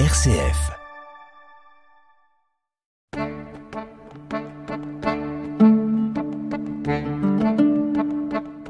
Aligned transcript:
RCF. 0.00 0.72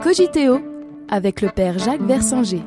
Cogiteo 0.03 0.61
avec 1.09 1.41
le 1.41 1.49
père 1.49 1.79
Jacques 1.79 2.03
Versanger. 2.03 2.63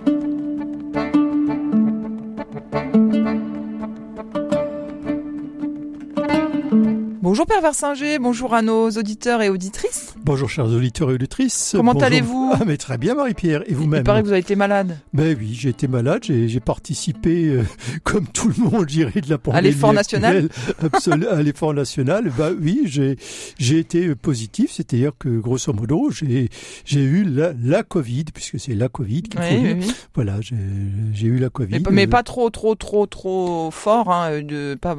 Bonjour 7.21 7.45
Père 7.45 7.61
Versinger, 7.61 8.17
bonjour 8.17 8.55
à 8.55 8.63
nos 8.63 8.89
auditeurs 8.89 9.43
et 9.43 9.49
auditrices. 9.49 10.16
Bonjour 10.27 10.49
chers 10.49 10.65
auditeurs 10.65 11.09
et 11.09 11.13
auditrices. 11.13 11.71
Comment 11.73 11.93
allez-vous 11.93 12.51
Ah 12.53 12.65
mais 12.67 12.75
très 12.75 12.97
bien 12.97 13.15
Marie-Pierre. 13.15 13.61
Et 13.61 13.67
Il 13.69 13.77
vous-même 13.77 14.03
paraît 14.03 14.19
que 14.21 14.25
vous 14.25 14.33
avez 14.33 14.41
été 14.41 14.57
malade. 14.57 14.99
Ben 15.13 15.33
oui, 15.39 15.53
j'ai 15.53 15.69
été 15.69 15.87
malade, 15.87 16.21
j'ai 16.25 16.59
participé, 16.59 17.45
euh, 17.45 17.63
comme 18.03 18.27
tout 18.27 18.49
le 18.49 18.61
monde, 18.61 18.89
j'irai 18.89 19.21
de 19.21 19.29
la 19.29 19.37
pandémie 19.37 19.63
l'effort 19.69 19.93
national 19.93 20.49
À 21.31 21.41
l'effort 21.41 21.73
national. 21.73 22.29
Ben 22.37 22.53
oui, 22.61 22.81
j'ai 23.57 23.79
été 23.79 24.15
positif, 24.15 24.69
c'est-à-dire 24.73 25.13
que 25.17 25.29
grosso 25.29 25.71
modo, 25.71 26.09
j'ai 26.11 26.49
eu 26.93 27.23
la, 27.23 27.53
la 27.63 27.83
Covid, 27.83 28.25
puisque 28.33 28.59
c'est 28.59 28.75
la 28.75 28.89
Covid 28.89 29.21
qu'il 29.23 29.39
Oui, 29.39 29.47
oui, 29.63 29.75
oui. 29.79 29.91
Voilà, 30.13 30.41
j'ai 30.41 31.25
eu 31.27 31.37
la 31.37 31.49
Covid. 31.49 31.81
Mais, 31.89 32.03
Euh, 32.03 32.07
pas 32.09 32.23
trop, 32.23 32.49
trop, 32.49 32.75
trop, 32.75 33.05
trop 33.05 33.71
fort, 33.71 34.11
hein, 34.11 34.41
de, 34.41 34.75
pas, 34.75 34.97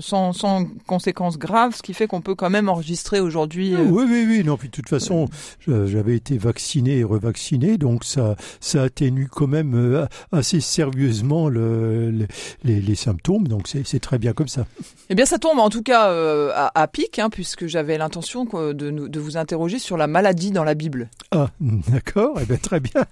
sans, 0.00 0.32
sans 0.32 0.64
conséquences 0.86 1.38
graves, 1.38 1.76
ce 1.76 1.82
qui 1.82 1.92
fait 1.92 2.06
qu'on 2.06 2.22
peut 2.22 2.34
quand 2.34 2.48
même 2.48 2.70
enregistrer 2.70 3.20
aujourd'hui. 3.20 3.74
euh, 3.74 3.84
Oui, 3.84 4.04
oui, 4.08 4.24
oui. 4.26 4.42
Non, 4.42 4.56
puis 4.62 4.68
de 4.68 4.72
toute 4.74 4.88
façon, 4.88 5.26
j'avais 5.66 6.14
été 6.14 6.38
vacciné 6.38 6.98
et 6.98 7.04
revacciné, 7.04 7.78
donc 7.78 8.04
ça, 8.04 8.36
ça 8.60 8.84
atténue 8.84 9.26
quand 9.26 9.48
même 9.48 9.74
euh, 9.74 10.06
assez 10.30 10.60
sérieusement 10.60 11.48
le, 11.48 12.12
le- 12.12 12.28
les, 12.62 12.80
les 12.80 12.94
symptômes. 12.94 13.48
Donc 13.48 13.66
c'est 13.66 13.98
très 13.98 14.18
bien 14.18 14.32
comme 14.34 14.46
ça. 14.46 14.66
Eh 15.10 15.16
bien, 15.16 15.26
ça 15.26 15.38
tombe 15.38 15.58
en 15.58 15.68
tout 15.68 15.82
cas 15.82 16.10
euh, 16.10 16.52
à, 16.54 16.80
à 16.80 16.86
pic, 16.86 17.18
hein, 17.18 17.28
puisque 17.28 17.66
j'avais 17.66 17.98
l'intention 17.98 18.44
de, 18.44 19.18
vous 19.18 19.36
interroger 19.36 19.80
sur 19.80 19.96
la 19.96 20.06
maladie 20.06 20.52
dans 20.52 20.62
la 20.62 20.74
Bible. 20.74 21.10
Ah, 21.32 21.50
d'accord. 21.60 22.38
Eh 22.40 22.44
bien, 22.44 22.56
très 22.58 22.78
bien. 22.78 23.04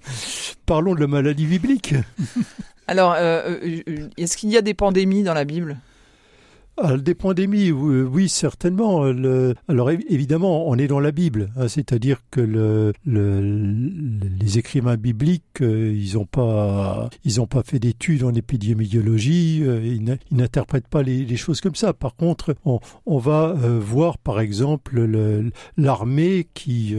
Parlons 0.66 0.94
de 0.94 1.00
la 1.00 1.08
maladie 1.08 1.46
biblique. 1.46 1.94
Alors, 2.86 3.16
euh, 3.18 3.58
est-ce 4.16 4.36
qu'il 4.36 4.50
y 4.50 4.56
a 4.56 4.62
des 4.62 4.74
pandémies 4.74 5.24
dans 5.24 5.34
la 5.34 5.44
Bible? 5.44 5.78
Des 6.98 7.14
pandémies, 7.14 7.70
oui, 7.72 8.28
certainement. 8.28 9.04
Alors 9.68 9.90
évidemment, 9.90 10.68
on 10.68 10.76
est 10.76 10.86
dans 10.86 11.00
la 11.00 11.12
Bible, 11.12 11.50
hein, 11.56 11.68
c'est-à-dire 11.68 12.22
que 12.30 12.40
le, 12.40 12.92
le- 13.04 13.90
les 14.40 14.58
écrivains 14.58 14.96
bibliques, 14.96 15.60
euh, 15.60 15.92
ils 15.94 16.14
n'ont 16.14 16.26
pas, 16.26 17.10
pas 17.50 17.62
fait 17.62 17.78
d'études 17.78 18.24
en 18.24 18.34
épidémiologie, 18.34 19.62
euh, 19.62 19.80
ils 19.84 20.16
n'interprètent 20.30 20.88
pas 20.88 21.02
les, 21.02 21.36
choses 21.36 21.60
comme 21.60 21.74
ça. 21.74 21.92
Par 21.92 22.16
contre, 22.16 22.54
on, 22.64 23.18
va 23.18 23.54
euh, 23.62 23.78
voir, 23.80 24.18
par 24.18 24.40
exemple, 24.40 25.00
le- 25.00 25.50
l'armée 25.76 26.48
qui, 26.54 26.94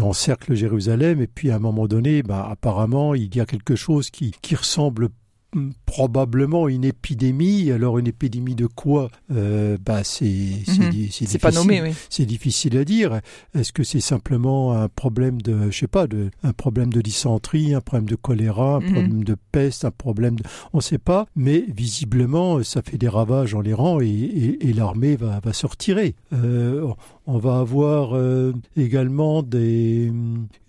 encercle 0.00 0.54
Jérusalem, 0.54 1.20
et 1.20 1.26
puis 1.26 1.50
à 1.50 1.56
un 1.56 1.60
moment 1.60 1.86
donné, 1.86 2.22
bah, 2.22 2.46
apparemment, 2.50 3.14
il 3.14 3.34
y 3.34 3.40
a 3.40 3.46
quelque 3.46 3.76
chose 3.76 4.10
qui, 4.10 4.32
qui 4.42 4.54
ressemble 4.54 5.08
Hmm, 5.54 5.70
probablement 5.94 6.66
une 6.68 6.84
épidémie. 6.84 7.70
Alors 7.70 7.98
une 7.98 8.08
épidémie 8.08 8.56
de 8.56 8.66
quoi 8.66 9.10
euh, 9.32 9.76
Bah 9.84 10.02
c'est 10.02 10.26
pas 10.66 10.90
difficile. 10.90 11.52
nommé, 11.54 11.82
oui. 11.82 11.94
C'est 12.10 12.26
difficile 12.26 12.76
à 12.78 12.84
dire. 12.84 13.20
Est-ce 13.54 13.72
que 13.72 13.84
c'est 13.84 14.00
simplement 14.00 14.72
un 14.72 14.88
problème 14.88 15.40
de, 15.40 15.70
je 15.70 15.78
sais 15.78 15.86
pas, 15.86 16.08
de, 16.08 16.30
un 16.42 16.52
problème 16.52 16.92
de 16.92 17.00
dysenterie, 17.00 17.74
un 17.74 17.80
problème 17.80 18.08
de 18.08 18.16
choléra, 18.16 18.76
un 18.76 18.80
Mhm. 18.80 18.92
problème 18.92 19.24
de 19.24 19.36
peste, 19.52 19.84
un 19.84 19.92
problème 19.92 20.34
de, 20.34 20.42
on 20.72 20.80
sait 20.80 20.98
pas. 20.98 21.26
Mais 21.36 21.64
visiblement, 21.68 22.60
ça 22.64 22.82
fait 22.82 22.98
des 22.98 23.08
ravages 23.08 23.52
dans 23.52 23.60
les 23.60 23.72
rangs 23.74 24.00
et, 24.00 24.08
et, 24.08 24.68
et 24.68 24.72
l'armée 24.72 25.14
va, 25.14 25.38
va 25.44 25.52
se 25.52 25.64
retirer. 25.66 26.16
Euh, 26.32 26.88
on 27.26 27.38
va 27.38 27.58
avoir 27.60 28.16
euh, 28.16 28.52
également 28.76 29.42
des 29.44 30.12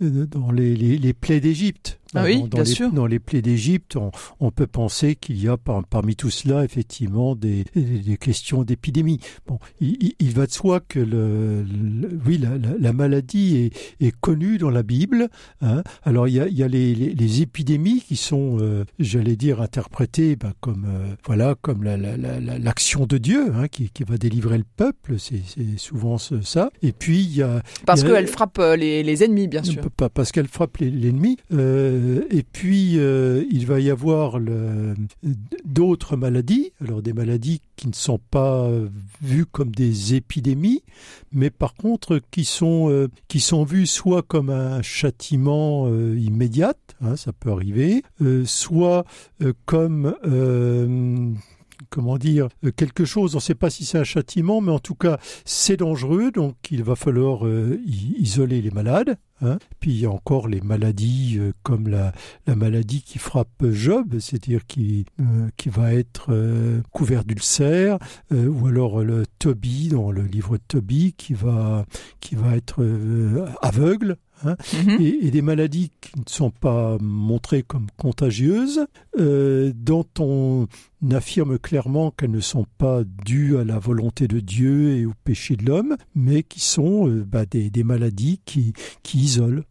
euh, 0.03 0.25
dans 0.28 0.52
les, 0.52 0.75
les, 0.75 0.97
les 1.00 1.14
plaies 1.14 1.40
d'Égypte. 1.40 2.00
Ah 2.18 2.24
oui, 2.24 2.35
dans, 2.35 2.41
dans 2.44 2.47
bien 2.47 2.64
les, 2.64 2.69
sûr. 2.69 2.91
Dans 2.94 3.06
les 3.08 3.19
plaies 3.19 3.41
d'Égypte, 3.41 3.97
on, 3.97 4.12
on 4.40 4.50
peut 4.52 4.68
penser 4.68 5.15
qu'il 5.16 5.42
y 5.42 5.48
a 5.48 5.58
par- 5.58 5.86
parmi 5.86 6.16
tout 6.16 6.30
cela 6.30 6.64
effectivement 6.64 7.36
des, 7.36 7.66
des- 7.76 8.18
questions 8.18 8.64
d'épidémie. 8.64 9.20
Bon, 9.48 9.59
il, 9.81 10.14
va 10.31 10.46
de 10.48 10.52
soi 10.52 10.80
que 10.80 11.00
le, 11.00 11.64
le- 11.64 12.20
oui, 12.26 12.38
la, 12.38 12.58
la- 12.58 12.78
la 12.80 12.94
maladie 12.94 13.58
est, 13.58 14.06
est 14.06 14.16
connue 14.20 14.58
dans 14.58 14.70
la 14.70 14.84
Bible. 14.84 15.28
hein. 15.62 15.84
Alors 16.03 16.28
il 16.28 16.36
y 16.36 16.40
a, 16.40 16.48
il 16.48 16.58
y 16.58 16.64
a 16.64 16.68
les, 16.68 16.96
les- 16.96 17.14
les 17.14 17.42
épidémies 17.42 18.02
qui 18.02 18.16
sont, 18.16 18.58
euh, 18.59 18.86
j'allais 19.00 19.36
dire, 19.36 19.62
interprétées 19.62 20.36
ben, 20.36 20.53
comme 20.62 20.86
euh, 20.88 21.14
voilà, 21.26 21.56
comme 21.62 21.84
la- 21.84 21.97
la- 21.97 22.18
la- 22.18 22.40
la- 22.40 22.59
l'action 22.59 23.06
de 23.06 23.18
Dieu 23.18 23.52
hein, 23.56 23.68
qui, 23.68 23.90
qui 23.90 24.03
va 24.03 24.18
délivrer 24.18 24.58
le 24.58 24.66
peuple. 24.76 25.16
C'est 25.20 25.42
souvent 25.78 26.18
ça. 26.18 26.70
Et 26.82 26.92
puis 26.92 27.22
il 27.22 27.36
y 27.36 27.42
a 27.42 27.62
Parce 27.86 28.03
qu'elle 28.03 28.28
frappe 28.28 28.59
euh, 28.59 28.76
les, 28.76 29.03
les 29.03 29.24
ennemis, 29.24 29.47
bien 29.47 29.64
sûr. 29.64 29.82
pas 29.97 30.09
parce 30.09 30.32
qu'elle 30.32 30.47
frappe 30.47 30.78
l'ennemi. 30.78 31.38
Euh, 31.53 32.22
et 32.32 32.44
puis, 32.44 32.94
il 32.96 33.66
va 33.66 33.80
y 33.80 33.90
avoir 33.90 34.40
le- 34.40 34.96
d'autres 35.63 36.16
maladies. 36.16 36.71
Alors, 36.81 37.01
des 37.01 37.13
maladies 37.13 37.61
qui 37.75 37.88
ne 37.88 37.93
sont 37.93 38.19
pas 38.19 38.69
vues 39.21 39.45
comme 39.45 39.71
des 39.71 40.16
épidémies, 40.16 40.83
mais 41.31 41.49
par 41.49 41.75
contre 41.75 42.19
qui 42.31 42.45
sont, 42.45 42.89
euh, 42.89 43.09
qui 43.27 43.39
sont 43.39 43.63
vues 43.63 43.88
soit 43.88 44.21
comme 44.21 44.49
un 44.49 44.81
châtiment 44.81 45.88
euh, 45.88 46.17
immédiat, 46.17 46.73
hein, 47.01 47.16
ça 47.16 47.33
peut 47.33 47.51
arriver, 47.51 48.03
euh, 48.21 48.45
soit 48.45 49.05
euh, 49.41 49.53
comme... 49.66 50.16
Comment 51.90 52.18
dire 52.18 52.47
euh, 52.63 52.72
quelque 52.72 53.06
chose 53.06 53.35
On 53.35 53.38
ne 53.38 53.41
sait 53.41 53.56
pas 53.56 53.69
si 53.69 53.85
c'est 53.85 53.97
un 53.97 54.03
châtiment, 54.03 54.62
mais 54.62 54.72
en 54.72 54.79
tout 54.79 54.96
cas, 54.96 55.19
c'est 55.46 55.78
dangereux, 55.78 56.31
donc 56.31 56.56
il 56.72 56.84
va 56.84 56.96
falloir 56.96 57.46
euh, 57.46 57.79
isoler 57.85 58.62
les 58.62 58.72
malades. 58.72 59.18
Hein. 59.41 59.57
Puis 59.79 59.91
il 59.91 60.00
y 60.00 60.06
a 60.06 60.12
encore 60.12 60.47
les 60.47 60.62
maladies 60.62 61.38
euh, 61.40 61.51
comme 61.63 61.88
la, 61.88 62.13
la 62.47 62.56
maladie 62.56 63.01
qui 63.01 63.19
frappe 63.19 63.66
Job, 63.69 64.19
c'est-à-dire 64.19 64.66
qui, 64.66 65.06
qui 65.57 65.69
va 65.69 65.94
être 65.94 66.31
couvert 66.91 67.23
d'ulcères, 67.23 67.97
ou 68.31 68.67
alors 68.67 69.03
le 69.03 69.23
Tobie 69.40 69.90
dans 69.90 70.12
le 70.12 70.23
livre 70.23 70.57
de 70.57 70.63
Tobie 70.67 71.13
qui 71.13 71.34
va, 71.34 71.85
qui 72.19 72.35
va 72.35 72.56
être 72.56 72.85
aveugle. 73.62 74.17
Hein 74.44 74.56
Mhm. 74.73 74.97
et, 75.01 75.28
et 75.28 75.31
des 75.31 75.41
maladies 75.41 75.91
qui 76.01 76.19
ne 76.19 76.23
sont 76.28 76.51
pas 76.51 76.97
montrées 77.00 77.63
comme 77.63 77.88
contagieuses, 77.97 78.85
euh, 79.18 79.72
dont 79.75 80.06
on 80.19 80.68
affirme 81.12 81.57
clairement 81.59 82.12
qu'elles 82.12 82.31
ne 82.31 82.40
sont 82.41 82.66
pas 82.78 83.03
dues 83.25 83.57
à 83.57 83.63
la 83.63 83.79
volonté 83.79 84.28
de 84.28 84.40
Dieu 84.40 84.97
et 84.97 85.06
au 85.06 85.13
péché 85.23 85.56
de 85.56 85.66
l'homme, 85.66 85.96
mais 86.16 86.44
qui 86.44 86.59
sont 86.59 87.07
euh, 87.07 87.23
bah, 87.25 87.46
des, 87.46 87.69
des 87.69 87.84
maladies 87.84 88.40
qui, 88.46 88.73
qui 89.03 89.19
isolent. 89.19 89.63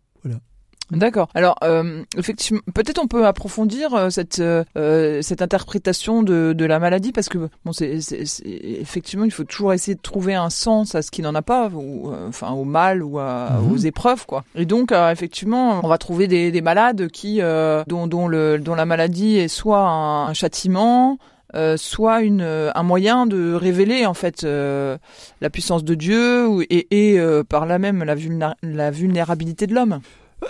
D'accord. 0.91 1.29
Alors, 1.35 1.57
euh, 1.65 2.03
effectivement, 2.19 2.61
peut-être 2.75 3.01
on 3.03 3.07
peut 3.07 3.27
approfondir 3.27 3.95
euh, 3.95 4.11
cette 4.11 4.39
euh, 4.41 4.65
euh, 4.77 5.23
cette 5.23 5.41
interprétation 5.41 6.23
de, 6.23 6.53
de 6.53 6.65
la 6.67 6.79
maladie 6.79 7.11
parce 7.11 7.29
que 7.31 7.49
bon, 7.65 7.73
c'est, 7.73 8.01
c'est- 8.03 8.27
c'est- 8.27 8.45
effectivement, 8.47 9.25
il 9.25 9.31
faut 9.31 9.45
toujours 9.45 9.73
essayer 9.73 9.95
de 9.95 10.01
trouver 10.03 10.35
un 10.35 10.51
sens 10.51 10.95
à 10.95 11.01
ce 11.01 11.11
qui 11.11 11.23
n'en 11.23 11.35
a 11.35 11.41
pas, 11.43 11.69
ou 11.75 12.11
euh, 12.13 12.29
enfin 12.29 12.51
au 12.53 12.65
mal 12.65 13.03
ou 13.03 13.19
à- 13.19 13.59
Mhm. 13.63 13.73
aux 13.73 13.77
épreuves, 13.79 14.27
quoi. 14.27 14.45
Et 14.55 14.67
donc, 14.67 14.93
euh, 14.93 15.11
effectivement, 15.11 15.81
on 15.83 15.89
va 15.89 15.97
trouver 15.99 16.27
des, 16.29 16.53
des 16.53 16.61
malades 16.61 17.09
qui 17.09 17.39
euh, 17.41 17.83
dont 17.87 18.07
dont 18.07 18.29
le 18.29 18.59
dont 18.59 18.75
la 18.75 18.85
maladie 18.85 19.39
est 19.39 19.49
soit 19.49 19.81
un, 19.81 20.27
un 20.27 20.35
châtiment. 20.35 21.19
euh, 21.57 21.77
soit 21.77 22.23
une, 22.23 22.41
euh, 22.41 22.73
un 22.75 22.83
moyen 22.83 23.27
de 23.27 23.55
révéler 23.55 24.07
en 24.07 24.15
fait 24.15 24.43
euh, 24.43 24.99
la 25.41 25.51
puissance 25.51 25.85
de 25.85 25.95
Dieu 25.95 26.49
ou- 26.49 26.63
et, 26.63 26.89
et 26.91 27.21
euh, 27.21 27.45
par 27.45 27.65
là 27.65 27.79
même 27.79 28.03
la 28.03 28.91
vulnérabilité 28.91 29.67
de 29.69 29.75
l'homme. 29.75 30.01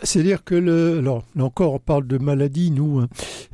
C'est-à-dire 0.02 0.44
que, 0.44 0.54
le, 0.54 0.98
alors 0.98 1.24
là 1.36 1.44
encore, 1.44 1.74
on 1.74 1.78
parle 1.78 2.06
de 2.06 2.18
maladie, 2.18 2.70
nous, 2.70 3.00
hein. 3.00 3.08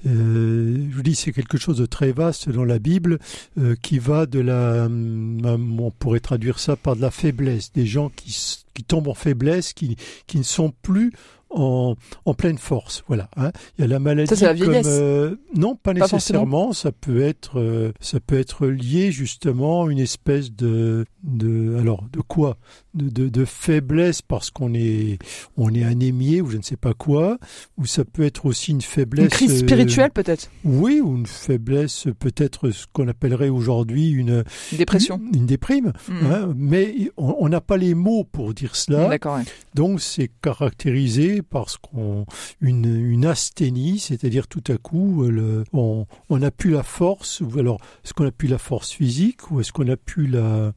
Euh, 0.06 0.87
je 0.91 0.97
vous 0.97 1.03
dis, 1.03 1.15
c'est 1.15 1.33
quelque 1.33 1.59
chose 1.59 1.77
de 1.77 1.87
très 1.87 2.13
vaste 2.13 2.48
dans 2.48 2.65
la 2.65 2.78
Bible 2.78 3.19
euh, 3.59 3.75
qui 3.83 3.98
va 3.98 4.27
de 4.27 4.41
la, 4.41 4.87
hum, 4.87 5.78
on 5.81 5.91
pourrait 5.91 6.21
traduire 6.21 6.59
ça 6.59 6.77
par 6.77 6.97
de 6.97 7.03
la 7.03 7.10
faiblesse, 7.10 7.72
des 7.72 7.87
gens 7.87 8.10
qui, 8.15 8.34
qui 8.75 8.84
tombent 8.84 9.09
en 9.09 9.15
faiblesse, 9.15 9.72
qui, 9.75 9.97
qui 10.27 10.39
ne 10.39 10.42
sont 10.42 10.72
plus 10.83 11.13
en, 11.51 11.97
en 12.25 12.34
pleine 12.34 12.59
force. 12.59 13.03
Voilà. 13.09 13.28
hein. 13.36 13.51
Il 13.77 13.83
y 13.83 13.84
a 13.84 13.89
la 13.89 13.98
maladie 13.98 14.28
Ça, 14.28 14.36
c'est 14.36 14.45
la 14.47 14.54
comme, 14.54 14.71
vieillesse. 14.71 14.86
euh, 14.89 15.34
non, 15.57 15.75
pas 15.75 15.93
Pas 15.93 16.01
nécessairement. 16.01 16.72
Ça 16.72 16.93
peut 16.93 17.21
être, 17.22 17.59
euh, 17.59 17.93
ça 18.01 18.21
peut 18.21 18.39
être 18.39 18.66
lié 18.69 19.10
justement 19.10 19.84
à 19.84 19.91
une 19.91 19.98
espèce 19.98 20.53
de, 20.53 21.04
de, 21.25 21.77
alors 21.78 22.04
de 22.13 22.21
quoi? 22.21 22.57
De, 22.95 23.28
de, 23.28 23.45
faiblesse 23.45 24.22
parce 24.22 24.51
qu'on 24.51 24.75
est, 24.75 25.19
on 25.57 25.72
est 25.75 25.84
anémié 25.84 26.41
ou 26.41 26.51
je 26.51 26.57
ne 26.57 26.63
sais 26.63 26.77
pas 26.77 26.95
quoi, 26.95 27.39
ou 27.78 27.87
ça 27.87 28.04
peut 28.04 28.22
être 28.25 28.47
aussi 28.47 28.72
une 28.72 28.81
faiblesse. 28.81 29.25
Une 29.25 29.31
crise 29.31 29.59
spirituelle 29.60 30.10
peut-être? 30.10 30.51
Oui, 30.65 31.01
ou 31.01 31.16
une 31.16 31.27
faiblesse, 31.27 32.09
peut-être 32.19 32.71
ce 32.71 32.87
qu'on 32.92 33.09
appellerait 33.09 33.48
aujourd'hui 33.48 34.10
une, 34.10 34.45
dépression. 34.72 35.21
Une, 35.33 35.47
déprime. 35.47 35.92
Mmh. 36.09 36.27
Hein, 36.27 36.53
mais 36.57 37.10
on 37.16 37.48
n'a 37.48 37.60
pas 37.60 37.77
les 37.77 37.95
mots 37.95 38.25
pour 38.25 38.54
dire 38.54 38.77
cela. 38.77 39.09
D'accord. 39.09 39.39
Donc 39.75 40.01
c'est 40.01 40.31
caractérisé 40.43 41.43
par 41.43 41.71
ce 41.71 41.78
qu'on, 41.78 42.27
une, 42.60 42.84
une 42.84 43.27
asthénie, 43.27 43.98
c'est-à-dire 43.98 44.48
tout 44.48 44.65
à 44.69 44.77
coup, 44.77 45.22
le, 45.22 45.65
on, 45.72 46.07
on 46.28 46.43
a 46.43 46.51
plus 46.51 46.71
la 46.71 46.83
force, 46.83 47.41
ou 47.41 47.59
alors 47.59 47.81
est-ce 48.04 48.15
qu'on 48.15 48.27
a 48.27 48.33
plus 48.33 48.48
la 48.48 48.59
force 48.59 48.91
physique, 48.91 49.51
ou 49.51 49.60
est-ce 49.60 49.72
qu'on 49.72 49.89
a 49.89 49.97
plus 49.97 50.27
la, 50.27 50.72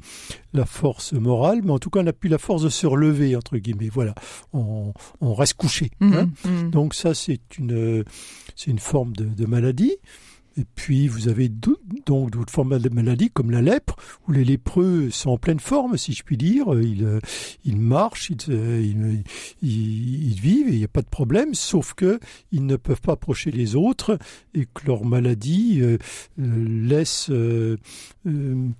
la 0.54 0.66
force 0.66 1.14
morale, 1.14 1.62
mais 1.64 1.72
en 1.72 1.80
tout 1.80 1.90
cas, 1.90 2.03
on 2.04 2.06
n'a 2.06 2.14
plus 2.14 2.30
la 2.30 2.38
force 2.38 2.64
de 2.64 2.70
se 2.70 2.86
relever, 2.86 3.36
entre 3.36 3.58
guillemets. 3.58 3.90
Voilà, 3.90 4.14
on, 4.52 4.94
reste 5.22 5.54
couché. 5.56 5.92
Mhm, 6.02 6.14
hein. 6.14 6.30
mhm. 6.46 6.72
Donc 6.72 6.94
ça, 6.94 7.14
c'est 7.14 7.58
une, 7.58 8.04
c'est 8.56 8.72
une 8.72 8.80
forme 8.80 9.14
de 9.14 9.46
maladie. 9.46 9.98
Et 10.58 10.66
puis 10.76 11.08
vous 11.08 11.28
avez 11.28 11.50
donc 11.50 12.32
d'autres 12.32 12.52
formes 12.52 12.78
de 12.80 12.90
maladies 12.90 13.30
comme 13.30 13.52
la 13.52 13.62
lèpre, 13.62 13.96
où 14.28 14.32
les 14.32 14.44
lépreux 14.44 15.10
sont 15.10 15.32
en 15.32 15.38
pleine 15.38 15.60
forme, 15.60 15.98
si 15.98 16.14
je 16.14 16.24
puis 16.24 16.38
dire. 16.38 16.68
Ils, 16.82 17.04
euh, 17.04 17.20
ils 17.66 17.80
marchent, 17.80 18.32
euh, 18.50 18.82
ils, 18.84 19.24
ils, 19.62 20.32
ils, 20.32 20.40
vivent, 20.40 20.68
et 20.70 20.74
il 20.74 20.78
n'y 20.78 20.84
a 20.84 20.90
pas 20.90 21.02
de 21.02 21.08
problème, 21.08 21.54
sauf 21.54 21.94
que 21.94 22.20
ils 22.52 22.66
ne 22.66 22.76
peuvent 22.76 23.02
pas 23.02 23.14
approcher 23.14 23.52
les 23.52 23.76
autres 23.76 24.18
et 24.54 24.66
que 24.66 24.86
leur 24.86 25.06
maladie 25.06 25.80
euh, 25.82 25.98
laisse 26.38 27.30
euh, 27.30 27.78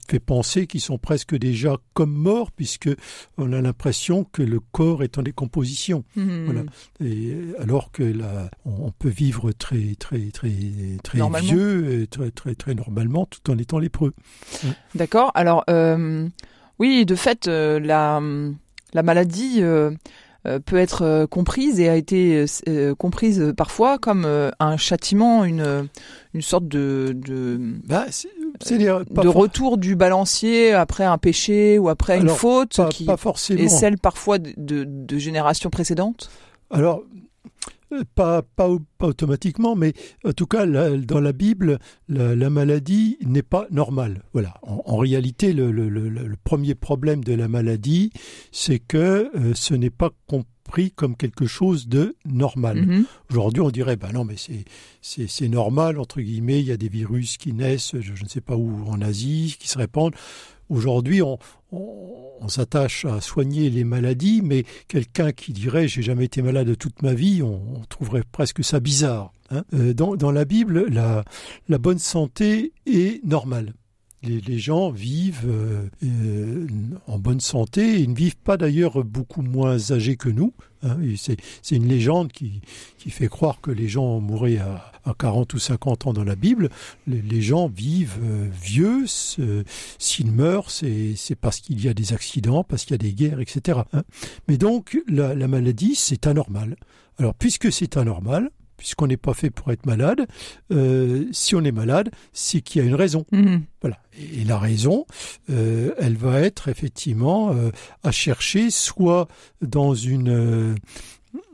fait 0.08 0.20
penser 0.20 0.68
qu'ils 0.68 0.82
sont 0.82 0.98
presque 0.98 1.36
déjà 1.36 1.78
comme 1.94 2.14
morts, 2.14 2.52
puisque 2.52 2.90
on 3.38 3.52
a 3.54 3.62
l'impression 3.62 4.24
que 4.26 4.42
le 4.42 4.60
corps 4.60 5.04
est 5.04 5.18
en 5.18 5.24
décomposition. 5.24 6.04
Mmh. 6.16 6.46
Voilà. 6.46 6.64
Et 7.04 7.36
alors 7.60 7.92
que 7.92 8.04
là, 8.04 8.50
on, 8.66 8.92
peut 8.92 9.10
vivre 9.10 9.52
très 9.52 9.96
très 9.98 10.30
très 10.32 10.52
très 11.04 11.20
vieux 11.42 11.63
très, 12.10 12.32
très, 12.32 12.56
très 12.56 12.76
normalement 12.76 13.26
tout 13.26 13.52
en 13.52 13.58
étant 13.58 13.80
lépreux. 13.80 14.14
D'accord. 14.96 15.32
Alors, 15.36 15.64
euh, 15.70 16.28
oui, 16.80 17.06
de 17.06 17.16
fait, 17.16 17.48
euh, 17.48 17.80
la, 17.80 18.22
la 18.94 19.04
maladie 19.04 19.60
euh, 19.62 19.92
peut 20.66 20.78
être 20.78 21.26
comprise 21.28 21.80
et 21.80 21.88
a 21.88 21.96
été 21.96 22.46
comprise 22.98 23.54
parfois 23.56 23.98
comme 23.98 24.26
un 24.60 24.78
châtiment, 24.78 25.46
une, 25.46 25.88
une 26.34 26.42
sorte 26.42 26.68
de, 26.68 27.16
de, 27.16 27.58
bah, 27.86 28.08
de 28.68 29.28
retour 29.30 29.78
du 29.78 29.96
balancier 29.96 30.74
après 30.74 31.06
un 31.06 31.18
péché 31.18 31.80
ou 31.80 31.88
après 31.88 32.20
une 32.20 32.28
faute 32.28 32.76
pas, 32.76 32.90
qui 32.90 33.06
pas 33.06 33.16
forcément. 33.16 33.62
est 33.62 33.70
celle 33.70 33.98
parfois 33.98 34.38
de, 34.38 34.54
de, 34.58 34.84
de 34.86 35.18
générations 35.18 35.70
précédentes? 35.70 36.30
Alors, 36.70 37.04
pas, 38.16 38.42
pas, 38.42 38.70
pas, 38.98 39.08
automatiquement, 39.08 39.76
mais 39.76 39.94
en 40.26 40.34
tout 40.34 40.48
cas, 40.48 40.66
dans 40.66 41.20
la 41.20 41.34
Bible, 41.34 41.80
la, 42.08 42.50
maladie 42.50 43.18
n'est 43.26 43.42
pas 43.44 43.68
normale. 43.72 44.24
Voilà. 44.34 44.56
En, 44.64 44.98
réalité, 44.98 45.54
le, 45.54 45.72
le, 45.72 45.90
le, 45.90 46.36
premier 46.44 46.76
problème 46.76 47.24
de 47.24 47.34
la 47.34 47.48
maladie, 47.48 48.12
c'est 48.52 48.80
que 48.80 49.30
euh, 49.36 49.54
ce 49.54 49.74
n'est 49.74 49.90
pas 49.90 50.12
compris 50.28 50.92
comme 50.92 51.16
quelque 51.16 51.46
chose 51.46 51.88
de 51.88 52.16
normal. 52.26 52.86
Mm-hmm. 52.86 53.04
Aujourd'hui, 53.32 53.62
on 53.62 53.70
dirait, 53.70 53.96
ben 53.96 54.12
non, 54.14 54.24
mais 54.24 54.36
c'est, 54.38 54.66
c'est, 55.28 55.48
normal, 55.50 56.00
entre 56.00 56.22
guillemets, 56.22 56.60
il 56.60 56.68
y 56.68 56.72
a 56.72 56.78
des 56.78 56.90
virus 56.90 57.38
qui 57.38 57.54
naissent, 57.54 58.00
je, 58.00 58.16
je 58.16 58.24
ne 58.24 58.30
sais 58.30 58.42
pas 58.42 58.56
où, 58.56 58.86
en 58.88 59.02
Asie, 59.02 59.56
qui 59.60 59.68
se 59.68 59.78
répandent. 59.78 60.16
Aujourd'hui, 60.70 61.22
on, 61.22 61.38
s'attache 62.48 63.06
à 63.06 63.22
soigner 63.22 63.70
les 63.70 63.84
maladies, 63.84 64.42
mais 64.44 64.64
quelqu'un 64.88 65.32
qui 65.32 65.54
dirait 65.54 65.88
j'ai 65.88 66.02
jamais 66.02 66.26
été 66.26 66.42
malade 66.42 66.78
toute 66.78 67.02
ma 67.02 67.14
vie, 67.14 67.42
on, 67.42 67.82
trouverait 67.90 68.24
presque 68.32 68.64
ça 68.64 68.80
bizarre. 68.80 69.32
Hein. 69.50 69.64
Euh, 69.74 69.94
dans, 69.94 70.32
la 70.32 70.46
Bible, 70.46 70.88
la 70.90 71.78
bonne 71.78 72.00
santé 72.00 72.74
est 72.86 73.24
normale. 73.26 73.74
Les, 74.24 74.58
gens 74.58 74.90
vivent 74.90 75.46
euh, 75.46 75.90
euh, 76.04 76.68
en 77.08 77.20
bonne 77.20 77.40
santé. 77.42 78.00
Ils 78.00 78.10
ne 78.10 78.16
vivent 78.16 78.38
pas 78.38 78.58
d'ailleurs 78.58 79.04
beaucoup 79.04 79.42
moins 79.42 79.92
âgés 79.92 80.16
que 80.16 80.30
nous. 80.30 80.54
Hein. 80.82 80.98
c'est 81.16 81.38
une 81.76 81.88
légende 81.88 82.32
qui, 82.32 82.62
fait 83.10 83.28
croire 83.28 83.62
que 83.62 83.72
les 83.72 83.88
gens 83.88 84.20
mouraient 84.20 84.58
à, 84.58 84.92
à 85.06 85.14
40 85.14 85.54
ou 85.54 85.60
50 85.60 86.08
ans 86.08 86.14
dans 86.14 86.24
la 86.24 86.36
Bible. 86.36 86.70
Les, 87.08 87.42
gens 87.42 87.68
vivent 87.68 88.20
euh, 88.24 88.48
vieux. 88.62 89.06
S'ils 89.08 90.32
meurent, 90.32 90.70
c'est 90.70 91.36
parce 91.40 91.60
qu'il 91.60 91.84
y 91.84 91.90
a 91.90 91.94
des 91.94 92.14
accidents, 92.14 92.64
parce 92.64 92.86
qu'il 92.86 92.94
y 92.94 92.96
a 92.96 92.98
des 92.98 93.14
guerres, 93.14 93.40
etc. 93.40 93.82
Hein. 93.94 94.04
Mais 94.48 94.58
donc, 94.58 94.98
la 95.08 95.48
maladie, 95.48 95.96
c'est 95.96 96.28
anormal. 96.28 96.76
Alors, 97.18 97.36
puisque 97.36 97.72
c'est 97.72 97.98
anormal, 97.98 98.50
puisqu'on 98.78 99.08
n'est 99.08 99.18
pas 99.18 99.34
fait 99.34 99.50
pour 99.50 99.72
être 99.72 99.86
malade. 99.86 100.26
Euh, 100.72 101.26
si 101.32 101.56
on 101.56 101.64
est 101.64 101.72
malade, 101.72 102.10
c'est 102.32 102.62
qu'il 102.62 102.82
y 102.82 102.86
a 102.86 102.88
une 102.88 102.96
raison. 102.96 103.26
Mhm. 103.32 103.64
Voilà. 103.82 104.00
Et, 104.18 104.44
la 104.44 104.60
raison, 104.60 105.06
euh, 105.50 105.94
elle 105.98 106.18
va 106.18 106.42
être 106.42 106.68
effectivement 106.68 107.52
euh, 107.52 107.72
à 108.04 108.12
chercher 108.12 108.70
soit 108.70 109.28
dans 109.62 109.94
une, 109.94 110.76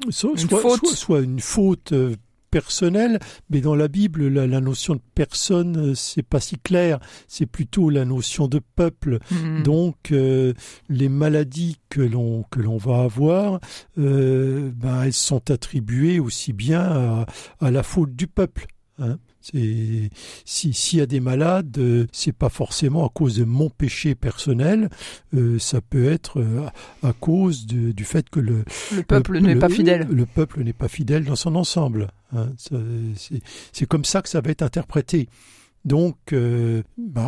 soit, 0.10 0.36
faute. 0.38 0.88
soit, 0.88 1.22
une 1.22 1.40
faute 1.40 1.94
personnel, 2.50 3.20
mais 3.50 3.62
dans 3.62 3.76
la 3.76 3.88
Bible, 3.88 4.28
la, 4.28 4.62
notion 4.62 4.96
de 4.96 5.02
personne, 5.16 5.92
euh, 5.92 5.96
c'est 5.96 6.24
pas 6.24 6.40
si 6.40 6.58
clair. 6.58 7.00
C'est 7.28 7.46
plutôt 7.46 7.90
la 7.90 8.06
notion 8.06 8.48
de 8.48 8.60
peuple. 8.76 9.20
Mm-hmm. 9.32 9.64
Donc, 9.64 10.12
euh, 10.12 10.54
les 10.90 11.10
maladies 11.10 11.78
que 11.90 12.02
l'on 12.02 12.44
que 12.52 12.60
l'on 12.60 12.78
va 12.78 13.02
avoir, 13.04 13.60
euh, 13.98 14.72
ben, 14.76 15.04
elles 15.04 15.14
sont 15.14 15.50
attribuées 15.52 16.20
aussi 16.20 16.54
bien 16.54 16.82
à, 16.82 17.26
à 17.60 17.72
la 17.72 17.84
faute 17.84 18.16
du 18.16 18.28
peuple. 18.28 18.68
Hein. 19.00 19.18
Si 19.42 20.10
s'il 20.46 21.00
y 21.00 21.02
a 21.02 21.06
des 21.06 21.20
malades, 21.20 21.78
euh, 21.78 22.08
c'est 22.12 22.34
pas 22.34 22.50
forcément 22.50 23.06
à 23.06 23.10
cause 23.10 23.38
de 23.38 23.46
mon 23.46 23.70
péché 23.70 24.14
personnel, 24.16 24.90
euh, 25.34 25.58
ça 25.60 25.82
peut 25.82 26.12
être 26.12 26.40
euh, 26.40 26.68
à, 27.04 27.14
cause 27.14 27.66
du 27.66 28.04
fait 28.04 28.30
que 28.30 28.40
le 28.40 28.66
le 28.96 29.04
peuple 29.04 29.40
n'est 29.40 29.56
pas 29.56 29.70
fidèle. 29.70 30.08
Le 30.12 30.26
peuple 30.26 30.64
n'est 30.64 30.74
pas 30.74 30.88
fidèle 30.88 31.24
dans 31.24 31.36
son 31.36 31.56
ensemble. 31.56 32.10
Hein. 32.36 32.50
c'est 33.72 33.86
comme 33.88 34.06
ça 34.06 34.22
que 34.22 34.30
ça 34.30 34.42
va 34.42 34.52
être 34.52 34.62
interprété. 34.62 35.30
Donc, 35.86 36.18
ben, 36.32 36.84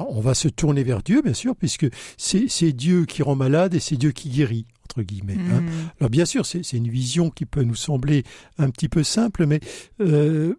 on 0.09 0.19
va 0.19 0.33
se 0.33 0.49
tourner 0.49 0.83
vers 0.83 1.01
Dieu, 1.01 1.21
bien 1.21 1.33
sûr, 1.33 1.55
puisque 1.55 1.87
c'est 2.17 2.73
Dieu 2.73 3.05
qui 3.05 3.23
rend 3.23 3.35
malade 3.35 3.73
et 3.73 3.79
c'est 3.79 3.95
Dieu 3.95 4.11
qui 4.11 4.29
guérit 4.29 4.65
guillemets. 4.99 5.38
Hein. 5.38 5.63
Alors 5.99 6.09
bien 6.09 6.25
sûr, 6.25 6.45
c'est 6.45 6.73
une 6.73 6.89
vision 6.89 7.29
qui 7.29 7.45
peut 7.45 7.63
nous 7.63 7.75
sembler 7.75 8.23
un 8.57 8.69
petit 8.69 8.89
peu 8.89 9.03
simple, 9.03 9.45
mais 9.45 9.59
euh, 9.99 10.55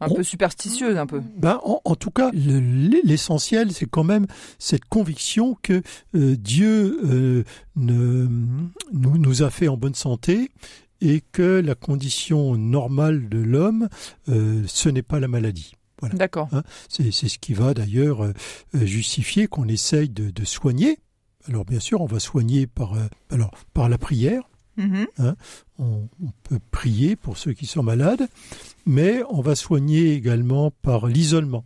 un 0.00 0.08
peu 0.08 0.22
superstitieuse, 0.22 0.96
un 0.96 1.06
peu. 1.06 1.20
Ben, 1.36 1.60
en, 1.62 1.94
tout 1.94 2.10
cas, 2.10 2.30
l'essentiel, 2.32 3.72
c'est 3.72 3.88
quand 3.88 4.04
même 4.04 4.26
cette 4.58 4.84
conviction 4.84 5.56
que 5.62 5.82
euh, 6.14 6.36
Dieu 6.36 6.98
euh, 7.04 7.44
ne, 7.76 8.26
nous, 8.92 9.18
nous 9.18 9.42
a 9.42 9.50
fait 9.50 9.68
en 9.68 9.76
bonne 9.76 9.94
santé 9.94 10.50
et 11.00 11.22
que 11.32 11.60
la 11.64 11.74
condition 11.74 12.56
normale 12.56 13.28
de 13.28 13.38
l'homme, 13.38 13.88
ce 14.26 14.88
n'est 14.88 15.02
pas 15.02 15.20
la 15.20 15.28
maladie. 15.28 15.74
Voilà. 16.00 16.14
D'accord. 16.14 16.48
Hein. 16.52 16.62
c'est 16.88 17.10
ce 17.10 17.38
qui 17.38 17.54
va 17.54 17.74
d'ailleurs 17.74 18.26
justifier 18.74 19.46
qu'on 19.46 19.68
essaye 19.68 20.08
de, 20.08 20.30
de, 20.30 20.44
soigner 20.44 20.98
alors 21.48 21.64
bien 21.64 21.80
sûr, 21.80 22.00
on 22.00 22.06
va 22.06 22.20
soigner 22.20 22.66
par, 22.66 22.94
euh, 22.94 23.06
alors, 23.30 23.52
par 23.74 23.88
la 23.88 23.98
prière. 23.98 24.42
Mm-hmm. 24.78 25.06
Hein. 25.18 25.36
on, 25.78 26.06
peut 26.42 26.58
prier 26.70 27.16
pour 27.16 27.38
ceux 27.38 27.54
qui 27.54 27.64
sont 27.64 27.82
malades, 27.82 28.28
mais 28.84 29.22
on 29.30 29.40
va 29.40 29.54
soigner 29.54 30.12
également 30.12 30.70
par 30.70 31.06
l'isolement. 31.06 31.64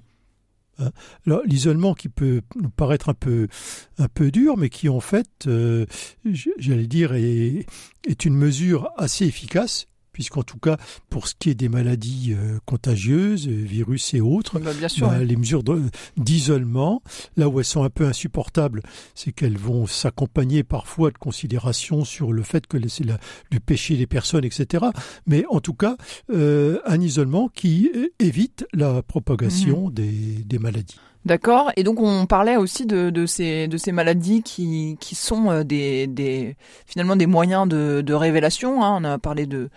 Hein. 0.78 0.92
l'isolement 1.44 1.94
qui 1.94 2.08
peut 2.08 2.40
nous 2.54 2.70
paraître 2.70 3.08
un 3.08 3.14
peu 3.14 3.49
un 3.99 4.06
peu 4.06 4.30
dur, 4.30 4.56
mais 4.56 4.70
qui 4.70 4.88
en 4.88 5.00
fait, 5.00 5.28
euh, 5.49 5.87
j'allais 6.25 6.87
dire, 6.87 7.14
est, 7.14 7.66
est 8.06 8.25
une 8.25 8.37
mesure 8.37 8.90
assez 8.96 9.26
efficace 9.26 9.87
puisqu'en 10.21 10.43
tout 10.43 10.59
cas, 10.59 10.77
pour 11.09 11.29
ce 11.29 11.35
qui 11.35 11.49
est 11.49 11.55
des 11.55 11.71
maladies 11.71 12.35
euh, 12.39 12.59
contagieuses, 12.67 13.49
euh, 13.49 13.53
virus 13.53 14.12
et 14.12 14.21
autres, 14.21 14.59
bah, 14.59 14.75
bien 14.75 14.89
sûr, 14.89 15.09
bah, 15.09 15.25
les 15.25 15.35
mesures 15.35 15.62
d'isolement, 16.19 17.03
là 17.39 17.49
où 17.49 17.59
elles 17.59 17.65
sont 17.65 17.85
un 17.85 17.89
peu 17.89 18.05
insupportables, 18.05 18.83
c'est 19.15 19.33
qu'elles 19.33 19.57
vont 19.57 19.87
s'accompagner 19.87 20.62
parfois 20.62 21.11
de 21.11 21.17
considérations 21.17 22.05
sur 22.05 22.35
le 22.35 22.43
fait 22.43 22.67
que 22.67 22.77
c'est 22.87 23.07
du 23.50 23.61
péché 23.61 23.97
des 23.97 24.07
personnes, 24.07 24.45
etc. 24.45 24.85
Mais 25.25 25.47
en 25.49 25.61
tout 25.61 25.73
cas, 25.73 25.97
euh, 26.29 26.81
un 26.85 27.00
isolement 27.00 27.49
qui 27.49 27.91
évite 28.19 28.67
la 28.75 29.03
propagation 29.03 29.89
mmh. 29.89 29.95
des, 29.95 30.11
des 30.45 30.59
maladies. 30.59 31.00
D'accord. 31.27 31.71
Et 31.77 31.83
donc 31.83 32.00
on 32.00 32.25
parlait 32.25 32.57
aussi 32.57 32.87
de, 32.87 33.11
de, 33.11 33.27
ces, 33.27 33.69
de 33.69 33.77
ces 33.77 33.93
maladies 33.93 34.43
qui, 34.43 34.97
qui 35.00 35.15
sont 35.15 35.62
des, 35.65 36.07
des 36.07 36.57
finalement 36.87 37.15
des 37.15 37.27
moyens 37.27 37.69
de, 37.69 38.00
de 38.00 38.15
révélation. 38.15 38.83
Hein. 38.83 38.99
On 39.00 39.05
a 39.05 39.19
parlé 39.19 39.45
de 39.45 39.69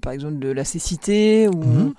par 0.00 0.12
exemple 0.12 0.38
de 0.38 0.48
la 0.48 0.64
cécité 0.64 1.48
ou 1.48 1.62
mhm. 1.62 1.94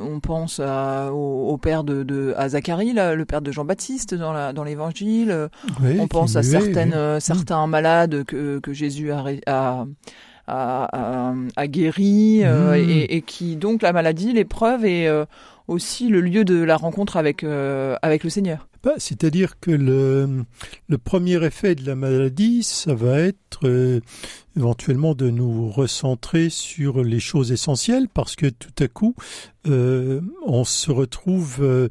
on 0.00 0.20
pense 0.20 0.60
au, 0.60 1.58
père 1.60 1.84
de, 1.84 2.34
à 2.36 2.50
Zacharie, 2.50 2.92
le 2.92 3.24
père 3.24 3.42
de 3.42 3.50
Jean-Baptiste 3.50 4.14
dans, 4.14 4.52
dans 4.52 4.64
l'Évangile. 4.64 5.48
on 5.82 6.08
pense 6.08 6.36
à 6.36 6.42
certaines, 6.42 7.20
certains 7.20 7.66
malades 7.66 8.24
que, 8.24 8.58
que 8.60 8.72
Jésus 8.72 9.10
a, 9.10 9.24
a 9.46 9.86
a, 10.46 11.66
guéri 11.66 12.42
mmh. 12.44 12.74
et, 13.08 13.22
qui 13.22 13.56
donc 13.56 13.82
la 13.82 13.92
maladie, 13.92 14.32
l'épreuve 14.32 14.84
est 14.84 15.08
aussi 15.68 16.08
le 16.08 16.20
lieu 16.20 16.44
de 16.44 16.62
la 16.62 16.76
rencontre 16.76 17.16
avec, 17.16 17.44
avec 17.44 18.24
le 18.24 18.30
Seigneur. 18.30 18.68
Bah, 18.82 18.94
c'est-à-dire 18.98 19.60
que 19.60 19.70
le, 19.70 20.44
le, 20.88 20.98
premier 20.98 21.44
effet 21.44 21.76
de 21.76 21.86
la 21.86 21.94
maladie, 21.94 22.64
ça 22.64 22.94
va 22.94 23.20
être 23.20 23.60
euh, 23.68 24.00
éventuellement 24.56 25.14
de 25.14 25.30
nous 25.30 25.70
recentrer 25.70 26.50
sur 26.50 27.04
les 27.04 27.20
choses 27.20 27.52
essentielles, 27.52 28.08
parce 28.12 28.34
que 28.34 28.46
tout 28.46 28.74
à 28.82 28.88
coup, 28.88 29.14
euh, 29.68 30.20
on 30.44 30.64
se 30.64 30.90
retrouve 30.90 31.58
euh, 31.60 31.88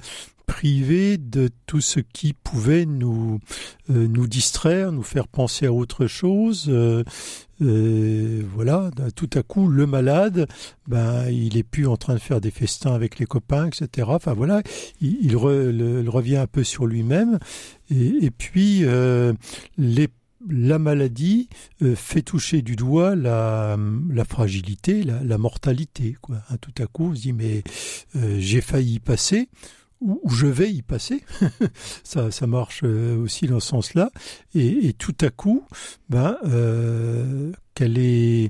privé 0.51 1.17
de 1.17 1.49
tout 1.65 1.79
ce 1.79 2.01
qui 2.01 2.33
pouvait 2.33 2.85
nous 2.85 3.39
euh, 3.89 4.05
nous 4.05 4.27
distraire, 4.27 4.91
nous 4.91 5.01
faire 5.01 5.29
penser 5.29 5.65
à 5.65 5.71
autre 5.71 6.07
chose. 6.07 6.65
Euh, 6.67 7.05
euh, 7.61 8.43
voilà, 8.53 8.91
tout 9.15 9.29
à 9.33 9.43
coup, 9.43 9.69
le 9.69 9.87
malade, 9.87 10.47
ben, 10.87 11.29
il 11.29 11.55
est 11.55 11.63
plus 11.63 11.87
en 11.87 11.95
train 11.95 12.15
de 12.15 12.19
faire 12.19 12.41
des 12.41 12.51
festins 12.51 12.93
avec 12.93 13.17
les 13.17 13.25
copains, 13.25 13.67
etc. 13.67 14.09
Enfin 14.11 14.33
voilà, 14.33 14.61
il, 14.99 15.37
revient 15.37 16.35
un 16.35 16.47
peu 16.47 16.65
sur 16.65 16.85
lui-même. 16.85 17.39
Et, 17.89 18.29
puis, 18.29 18.83
la 20.49 20.79
maladie 20.79 21.47
fait 21.95 22.23
toucher 22.23 22.61
du 22.61 22.75
doigt 22.75 23.15
la, 23.15 23.77
fragilité, 24.27 25.03
la, 25.03 25.37
mortalité. 25.37 26.17
Hein, 26.29 26.57
tout 26.59 26.73
à 26.83 26.87
coup, 26.87 27.11
on 27.11 27.15
se 27.15 27.21
dit 27.21 27.33
mais 27.33 27.63
j'ai 28.37 28.59
failli 28.59 28.99
passer 28.99 29.47
où, 30.01 30.29
je 30.29 30.47
vais 30.47 30.71
y 30.71 30.81
passer. 30.81 31.23
ça, 32.03 32.29
marche 32.47 32.81
euh, 32.83 33.17
aussi 33.17 33.47
dans 33.47 33.59
ce 33.59 33.67
sens-là. 33.69 34.11
Et, 34.55 34.93
tout 34.93 35.15
à 35.21 35.29
coup, 35.29 35.63
ben, 36.09 36.37
euh, 36.45 37.51
quelle 37.75 37.97
est, 37.97 38.49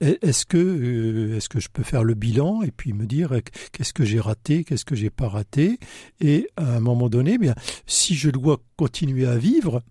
est-ce 0.00 0.46
que, 0.46 0.58
euh, 0.58 1.36
est-ce 1.36 1.48
que 1.48 1.60
je 1.60 1.68
peux 1.72 1.82
faire 1.82 2.04
le 2.04 2.14
bilan 2.14 2.62
et 2.62 2.70
puis 2.70 2.92
me 2.92 3.06
dire 3.06 3.32
qu'est-ce 3.72 3.92
que 3.92 4.04
j'ai 4.04 4.20
raté, 4.20 4.64
qu'est-ce 4.64 4.84
que 4.84 4.94
j'ai 4.94 5.10
pas 5.10 5.28
raté, 5.28 5.78
et 6.20 6.48
à 6.56 6.76
un 6.76 6.80
moment 6.80 7.08
donné, 7.08 7.38
bien, 7.38 7.54
si 7.86 8.14
je 8.14 8.30
dois 8.30 8.58
continuer 8.76 9.26
à 9.26 9.36
vivre, 9.36 9.82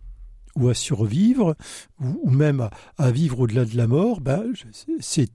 ou 0.55 0.67
à 0.67 0.73
survivre, 0.73 1.55
ou, 1.99 2.29
même 2.29 2.61
à, 2.61 2.71
à 2.97 3.11
vivre 3.11 3.41
au-delà 3.41 3.65
de 3.65 3.77
la 3.77 3.87
mort, 3.87 4.19
ben, 4.19 4.43
c'est 4.99 5.29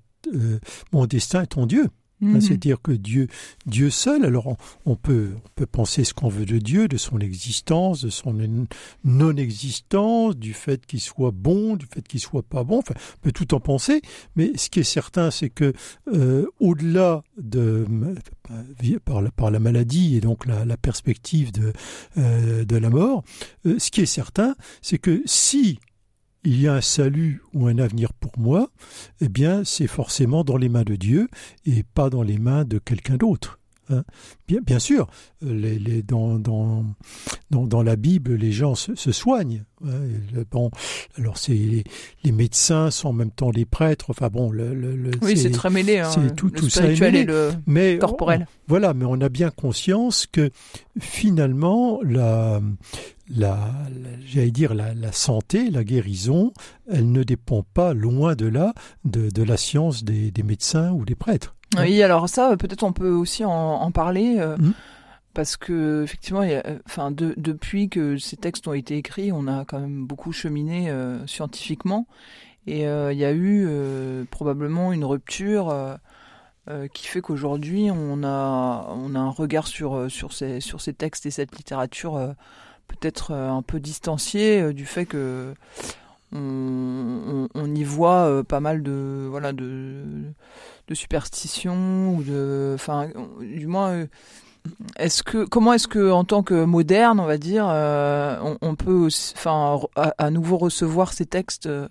mon 0.93 1.07
destin 1.07 1.43
est 1.43 1.59
en 1.59 1.67
Dieu. 1.67 1.89
Mhm. 2.21 2.41
C'est-à-dire 2.41 2.81
que 2.81 2.93
Dieu, 2.93 3.29
Dieu 3.67 3.91
seul, 3.91 4.25
alors 4.25 4.57
on, 4.87 4.97
peut, 4.97 5.33
on 5.37 5.49
peut 5.55 5.67
penser 5.67 6.05
ce 6.05 6.15
qu'on 6.15 6.29
veut 6.29 6.47
de 6.47 6.59
Dieu, 6.59 6.89
de 6.89 6.97
son 6.97 7.19
existence, 7.19 8.03
de 8.03 8.11
son 8.11 8.35
non-existence, 9.05 10.37
du 10.37 10.55
fait 10.55 10.87
qu'il 10.87 11.01
soit 11.01 11.33
bon, 11.33 11.77
du 11.77 11.87
fait 11.87 12.07
qu'il 12.07 12.21
soit 12.21 12.43
pas 12.43 12.65
bon, 12.65 12.79
enfin, 12.79 12.95
on 13.17 13.21
peut 13.21 13.33
tout 13.33 13.55
en 13.55 13.61
penser, 13.61 14.01
mais 14.37 14.57
ce 14.57 14.71
qui 14.71 14.81
est 14.81 14.85
certain, 14.85 15.31
c'est 15.31 15.51
que 15.51 15.73
euh, 16.13 16.47
au-delà 16.61 17.23
de 17.37 17.87
par 19.05 19.23
la, 19.23 19.31
par 19.31 19.51
la 19.51 19.59
maladie 19.59 20.17
et 20.17 20.21
donc 20.21 20.47
la, 20.47 20.65
la 20.65 20.77
perspective 20.77 21.53
de, 21.53 21.73
euh, 22.19 22.65
de 22.65 22.77
la 22.77 22.91
mort, 22.91 23.25
euh, 23.67 23.79
ce 23.79 23.91
qui 23.91 24.03
est 24.03 24.07
certain, 24.07 24.55
c'est 24.83 24.99
que 24.99 25.23
si 25.25 25.79
il 26.45 26.61
y 26.61 26.69
a 26.69 26.75
un 26.75 26.81
salut 26.81 27.43
ou 27.55 27.67
un 27.67 27.79
avenir 27.79 28.13
pour 28.13 28.33
moi, 28.39 28.71
eh 29.21 29.29
bien, 29.29 29.65
c'est 29.65 29.87
forcément 29.87 30.45
dans 30.45 30.57
les 30.57 30.69
mains 30.69 30.83
de 30.83 30.97
Dieu 30.97 31.29
et 31.67 31.83
pas 31.83 32.11
dans 32.11 32.23
les 32.23 32.39
mains 32.39 32.65
de 32.65 32.79
quelqu'un 32.79 33.17
d'autre. 33.17 33.59
Hein. 33.91 34.05
Bien, 34.49 34.61
bien 34.65 34.79
sûr, 34.79 35.09
les, 35.43 35.79
les, 35.79 36.03
dans, 36.03 36.39
dans, 36.39 36.85
dans, 37.51 37.67
dans, 37.67 37.83
la 37.83 37.97
Bible, 37.97 38.35
les 38.35 38.53
gens 38.53 38.75
se, 38.75 38.95
se 38.95 39.13
soignent. 39.13 39.65
Hein. 39.85 40.01
bon, 40.51 40.71
alors 41.19 41.37
c'est 41.37 41.53
les, 41.53 42.33
médecins 42.33 42.91
sont 42.91 43.09
en 43.09 43.13
même 43.13 43.31
temps 43.31 43.51
les 43.51 43.67
prêtres. 43.67 44.07
Enfin 44.09 44.29
bon, 44.29 44.51
le, 44.51 44.75
le, 44.75 45.11
oui, 45.23 45.37
c'est 45.37 45.51
très 45.51 45.71
mêlé. 45.71 45.99
Hein, 45.99 46.11
c'est 46.11 46.35
tout, 46.35 46.47
le 46.47 46.53
tout 46.53 46.71
ça 46.71 46.87
est 46.87 46.99
mêlé. 46.99 47.21
Et 47.21 47.25
le 47.25 47.51
mais 47.67 47.99
corporel. 47.99 48.47
voilà, 48.69 48.95
mais 48.95 49.05
on 49.05 49.21
a 49.21 49.29
bien 49.29 49.51
conscience 49.51 50.27
que 50.27 50.51
finalement 50.99 52.01
la 52.03 52.63
la, 53.29 53.73
j'allais 54.27 54.51
dire 54.51 54.75
la, 54.75 54.95
la, 54.95 55.13
santé, 55.13 55.71
la 55.71 55.85
guérison, 55.85 56.53
elle 56.91 57.11
ne 57.11 57.23
dépend 57.23 57.63
pas 57.63 57.95
loin 57.95 58.35
de 58.35 58.47
là 58.47 58.75
de, 59.05 59.31
de 59.31 59.43
la 59.43 59.57
science 59.57 60.05
des, 60.05 60.31
des 60.31 60.43
médecins 60.43 60.93
ou 60.93 61.05
des 61.05 61.15
prêtres. 61.15 61.55
Oui, 61.79 62.03
alors 62.03 62.29
ça, 62.29 62.57
peut-être 62.57 62.83
on 62.83 62.93
peut 62.93 63.11
aussi 63.11 63.45
en, 63.45 63.91
parler. 63.91 64.37
Euh, 64.39 64.57
mmh. 64.57 64.75
Parce 65.33 65.57
que 65.57 66.05
effectivement, 66.05 66.43
euh, 66.43 66.61
enfin, 66.87 67.11
depuis 67.11 67.89
que 67.89 68.17
ces 68.19 68.37
textes 68.37 68.69
ont 68.69 68.73
été 68.73 68.97
écrits, 68.97 69.33
on 69.33 69.49
a 69.49 69.65
quand 69.65 69.81
même 69.81 70.07
beaucoup 70.07 70.31
cheminé 70.31 70.91
euh, 70.91 71.27
scientifiquement, 71.27 72.07
et 72.69 72.83
il 72.85 73.19
y 73.19 73.25
a 73.25 73.33
eu 73.35 73.69
probablement 74.31 74.93
une 74.93 75.05
rupture 75.05 75.99
qui 76.95 77.07
fait 77.07 77.21
qu'aujourd'hui 77.21 77.91
on 77.91 78.25
a 78.25 78.87
on 78.89 79.15
a 79.15 79.19
un 79.19 79.29
regard 79.29 79.67
sur 79.67 80.11
sur 80.11 80.33
ces 80.33 80.61
sur 80.61 80.81
ces 80.81 80.95
textes 80.95 81.27
et 81.27 81.31
cette 81.31 81.59
littérature 81.59 82.35
peut-être 82.89 83.33
un 83.33 83.63
peu 83.63 83.81
distancié 83.81 84.73
du 84.73 84.87
fait 84.87 85.07
que 85.07 85.55
on, 86.33 87.49
on, 87.55 87.75
y 87.75 87.85
voit 87.85 88.43
pas 88.45 88.59
mal 88.61 88.83
de 88.83 89.27
voilà 89.31 89.53
de 89.53 90.25
de 90.89 90.95
superstition 90.95 92.17
ou 92.17 92.23
de, 92.23 92.73
enfin, 92.75 93.09
du 93.41 93.67
moins, 93.67 93.91
euh, 93.91 94.07
est-ce 94.97 95.23
que, 95.23 95.45
comment 95.45 95.73
est-ce 95.73 95.89
que, 95.89 96.11
en 96.11 96.25
tant 96.25 96.43
que 96.43 96.65
moderne, 96.65 97.21
on 97.21 97.27
va 97.27 97.39
dire, 97.39 97.67
euh, 97.69 98.55
on, 98.61 98.75
peut, 98.75 99.09
enfin, 99.35 99.81
à, 99.97 100.31
nouveau 100.31 100.57
recevoir 100.59 101.13
ces 101.13 101.27
textes 101.27 101.67
euh, 101.67 101.89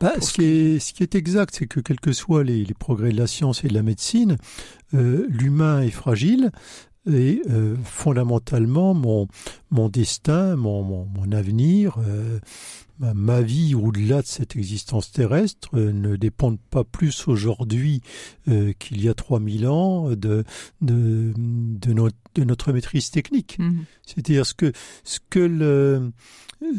bah, 0.00 0.14
ce, 0.20 0.32
qui 0.32 0.44
est, 0.44 0.78
ce 0.78 0.92
qui 0.92 1.02
est 1.02 1.14
exact, 1.14 1.54
c'est 1.54 1.66
que 1.66 1.80
quels 1.80 2.00
que 2.00 2.12
soient 2.12 2.44
les, 2.44 2.64
les, 2.64 2.74
progrès 2.74 3.10
de 3.10 3.18
la 3.18 3.26
science 3.26 3.64
et 3.64 3.68
de 3.68 3.74
la 3.74 3.82
médecine, 3.82 4.36
l'humain 4.92 5.82
est 5.82 5.90
fragile. 5.90 6.50
Et 7.12 7.42
fondamentalement, 7.84 8.94
mon, 8.94 9.28
mon 9.70 9.88
destin, 9.88 10.56
mon, 10.56 10.82
mon, 10.82 11.06
mon 11.06 11.32
avenir, 11.32 11.98
ma 12.98 13.42
vie 13.42 13.74
au-delà 13.74 14.22
de 14.22 14.26
cette 14.26 14.56
existence 14.56 15.10
terrestre 15.10 15.68
euh, 15.74 15.92
ne 15.92 16.16
dépend 16.16 16.56
pas 16.70 16.84
plus 16.84 17.28
aujourd'hui 17.28 18.00
euh, 18.48 18.72
qu'il 18.78 19.02
y 19.02 19.08
a 19.08 19.14
3000 19.14 19.66
ans 19.68 20.10
de, 20.10 20.44
de, 20.80 21.32
de, 21.36 21.92
notre, 21.92 22.16
de 22.34 22.44
notre 22.44 22.72
maîtrise 22.72 23.10
technique. 23.10 23.58
Mhm. 23.58 23.84
C'est-à-dire 24.06 24.46
ce 24.46 24.54
que, 24.54 24.72
ce 25.04 25.18
que 25.28 25.40
le, 25.40 26.12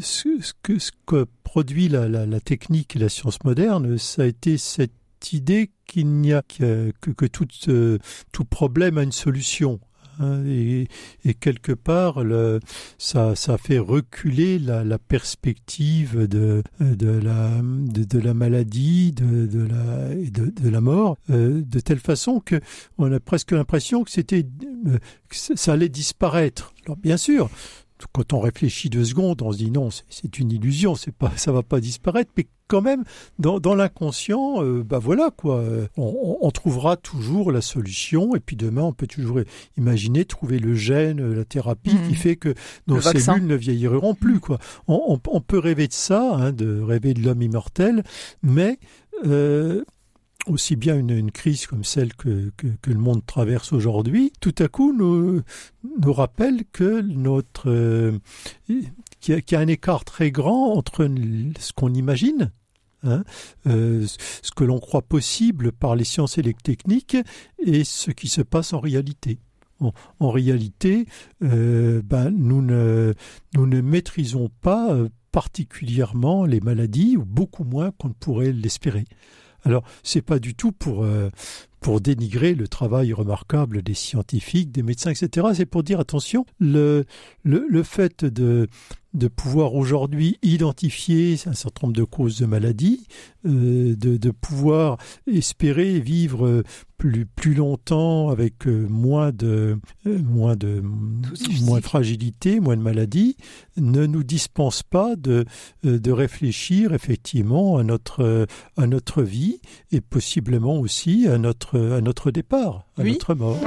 ce, 0.00 0.28
que, 0.62 0.78
ce 0.78 0.90
que 1.06 1.26
produit 1.44 1.88
la, 1.88 2.08
la, 2.08 2.26
la, 2.26 2.40
technique 2.40 2.96
et 2.96 2.98
la 2.98 3.08
science 3.08 3.42
moderne, 3.44 3.96
ça 3.98 4.22
a 4.22 4.26
été 4.26 4.58
cette 4.58 4.92
idée 5.32 5.70
qu'il 5.86 6.08
n'y 6.08 6.32
a 6.32 6.42
que, 6.42 6.92
que, 7.00 7.10
que 7.10 7.26
tout, 7.26 7.48
euh, 7.68 7.98
tout 8.32 8.44
problème 8.44 8.98
a 8.98 9.02
une 9.02 9.12
solution. 9.12 9.80
Hein, 10.18 10.44
et, 10.46 10.88
quelque 11.40 11.72
part, 11.72 12.22
ça, 12.98 13.34
ça 13.36 13.58
fait 13.58 13.78
reculer 13.78 14.58
la, 14.58 14.98
perspective 14.98 16.26
de, 16.26 16.62
de, 16.80 17.08
la, 17.08 17.50
de, 17.62 18.18
la 18.18 18.34
maladie, 18.34 19.12
de, 19.12 19.46
de, 19.46 19.66
la, 19.66 20.14
de 20.14 20.68
la 20.68 20.80
mort, 20.80 21.16
euh, 21.30 21.62
de 21.62 21.80
telle 21.80 22.00
façon 22.00 22.40
que 22.40 22.60
on 22.98 23.12
a 23.12 23.20
presque 23.20 23.52
l'impression 23.52 24.04
que 24.04 24.10
c'était, 24.10 24.46
euh, 24.86 24.98
que 25.28 25.36
ça 25.56 25.72
allait 25.72 25.88
disparaître. 25.88 26.72
Alors 26.84 26.96
bien 26.96 27.16
sûr, 27.16 27.50
quand 28.12 28.32
on 28.32 28.40
réfléchit 28.40 28.90
deux 28.90 29.04
secondes, 29.04 29.42
on 29.42 29.52
se 29.52 29.58
dit 29.58 29.70
non, 29.70 29.88
c'est 30.08 30.38
une 30.38 30.52
illusion, 30.52 30.94
c'est 30.94 31.14
pas, 31.14 31.32
ça 31.36 31.52
va 31.52 31.62
pas 31.62 31.80
disparaître, 31.80 32.30
mais 32.36 32.46
quand 32.68 32.82
même, 32.82 33.04
dans, 33.38 33.60
dans 33.60 33.74
l'inconscient, 33.74 34.62
euh, 34.62 34.84
bah 34.84 34.98
voilà 34.98 35.30
quoi, 35.34 35.64
on, 35.96 36.38
on, 36.42 36.50
trouvera 36.50 36.98
toujours 36.98 37.50
la 37.50 37.62
solution, 37.62 38.36
et 38.36 38.40
puis 38.40 38.56
demain, 38.56 38.82
on 38.82 38.92
peut 38.92 39.06
toujours 39.06 39.40
imaginer 39.78 40.26
trouver 40.26 40.58
le 40.58 40.74
gène, 40.74 41.32
la 41.32 41.46
thérapie 41.46 41.96
qui 42.06 42.12
mmh. 42.12 42.16
fait 42.16 42.36
que 42.36 42.54
nos 42.86 43.00
cellules 43.00 43.46
ne 43.46 43.54
vieilliront 43.54 44.14
plus 44.14 44.38
quoi. 44.38 44.58
On, 44.86 45.18
on, 45.26 45.40
peut 45.40 45.58
rêver 45.58 45.88
de 45.88 45.94
ça, 45.94 46.34
hein, 46.34 46.52
de 46.52 46.80
rêver 46.80 47.14
de 47.14 47.22
l'homme 47.22 47.40
immortel, 47.40 48.02
mais 48.42 48.78
euh, 49.26 49.82
aussi 50.48 50.76
bien 50.76 50.96
une, 50.96 51.30
crise 51.30 51.66
comme 51.66 51.84
celle 51.84 52.14
que, 52.14 52.50
le 52.86 52.94
monde 52.94 53.24
traverse 53.26 53.72
aujourd'hui, 53.72 54.32
tout 54.40 54.54
à 54.58 54.68
coup 54.68 54.92
nous, 54.92 55.42
rappelle 56.12 56.64
que 56.72 57.00
notre 57.00 57.70
euh, 57.70 58.18
qu'il 59.20 59.42
y, 59.50 59.54
a 59.54 59.60
un 59.60 59.66
écart 59.66 60.04
très 60.04 60.30
grand 60.30 60.72
entre 60.74 61.08
ce 61.58 61.72
qu'on 61.72 61.92
imagine 61.94 62.50
Hein, 63.04 63.22
euh, 63.68 64.06
ce 64.42 64.50
que 64.50 64.64
l'on 64.64 64.80
croit 64.80 65.02
possible 65.02 65.70
par 65.70 65.94
les 65.94 66.02
sciences 66.02 66.36
et 66.36 66.42
les 66.42 66.52
techniques 66.52 67.16
et 67.64 67.84
ce 67.84 68.10
qui 68.10 68.26
se 68.26 68.42
passe 68.42 68.72
en 68.72 68.80
réalité. 68.80 69.38
En, 70.18 70.30
réalité, 70.32 71.06
euh, 71.44 72.02
ben, 72.04 72.30
nous, 72.30 72.62
ne, 72.62 73.14
nous 73.54 73.66
ne 73.66 73.80
maîtrisons 73.80 74.50
pas 74.60 74.98
particulièrement 75.30 76.46
les 76.46 76.58
maladies, 76.58 77.16
ou 77.16 77.24
beaucoup 77.24 77.62
moins 77.62 77.92
qu'on 77.92 78.08
ne 78.08 78.14
pourrait 78.14 78.50
l'espérer. 78.50 79.04
Alors, 79.68 79.84
c'est 80.02 80.22
pas 80.22 80.38
du 80.38 80.54
tout 80.54 80.72
pour 80.72 81.04
euh, 81.04 81.30
pour 81.80 82.00
dénigrer 82.00 82.54
le 82.54 82.66
travail 82.66 83.12
remarquable 83.12 83.82
des 83.82 83.94
scientifiques, 83.94 84.72
des 84.72 84.82
médecins, 84.82 85.10
etc. 85.10 85.48
C'est 85.54 85.66
pour 85.66 85.82
dire 85.82 86.00
attention, 86.00 86.44
le 86.58 87.04
fait 87.84 88.24
de 88.24 88.68
de 89.14 89.28
pouvoir 89.28 89.74
aujourd'hui 89.74 90.38
identifier 90.42 91.36
un 91.46 91.54
certain 91.54 91.86
nombre 91.86 91.96
de 91.96 92.04
causes 92.04 92.38
de 92.40 92.46
maladies, 92.46 93.06
euh, 93.46 93.96
de, 93.96 94.16
de, 94.16 94.30
pouvoir 94.30 94.98
espérer 95.26 95.98
vivre 95.98 96.62
plus, 96.98 97.24
plus 97.24 97.54
longtemps 97.54 98.28
avec 98.28 98.66
euh, 98.66 98.86
moins 98.88 99.32
de 99.32 99.78
euh, 100.06 100.18
moins 100.18 100.56
de 100.56 100.82
moins 101.62 101.78
de 101.78 101.84
fragilité, 101.84 102.60
moins 102.60 102.76
de 102.76 102.82
maladies, 102.82 103.36
ne 103.76 104.06
nous 104.06 104.24
dispense 104.24 104.82
pas 104.82 105.16
de 105.16 105.46
de 105.84 106.12
réfléchir 106.12 106.92
effectivement 106.92 107.78
à 107.78 107.84
notre 107.84 108.46
à 108.76 108.86
notre 108.86 109.22
vie 109.22 109.60
et 109.90 110.00
possiblement 110.00 110.78
aussi 110.78 111.26
à 111.28 111.38
notre 111.38 111.78
à 111.92 112.00
notre 112.00 112.30
départ, 112.30 112.84
à 112.98 113.02
Oui. 113.02 113.12
notre 113.12 113.34
mort. 113.34 113.58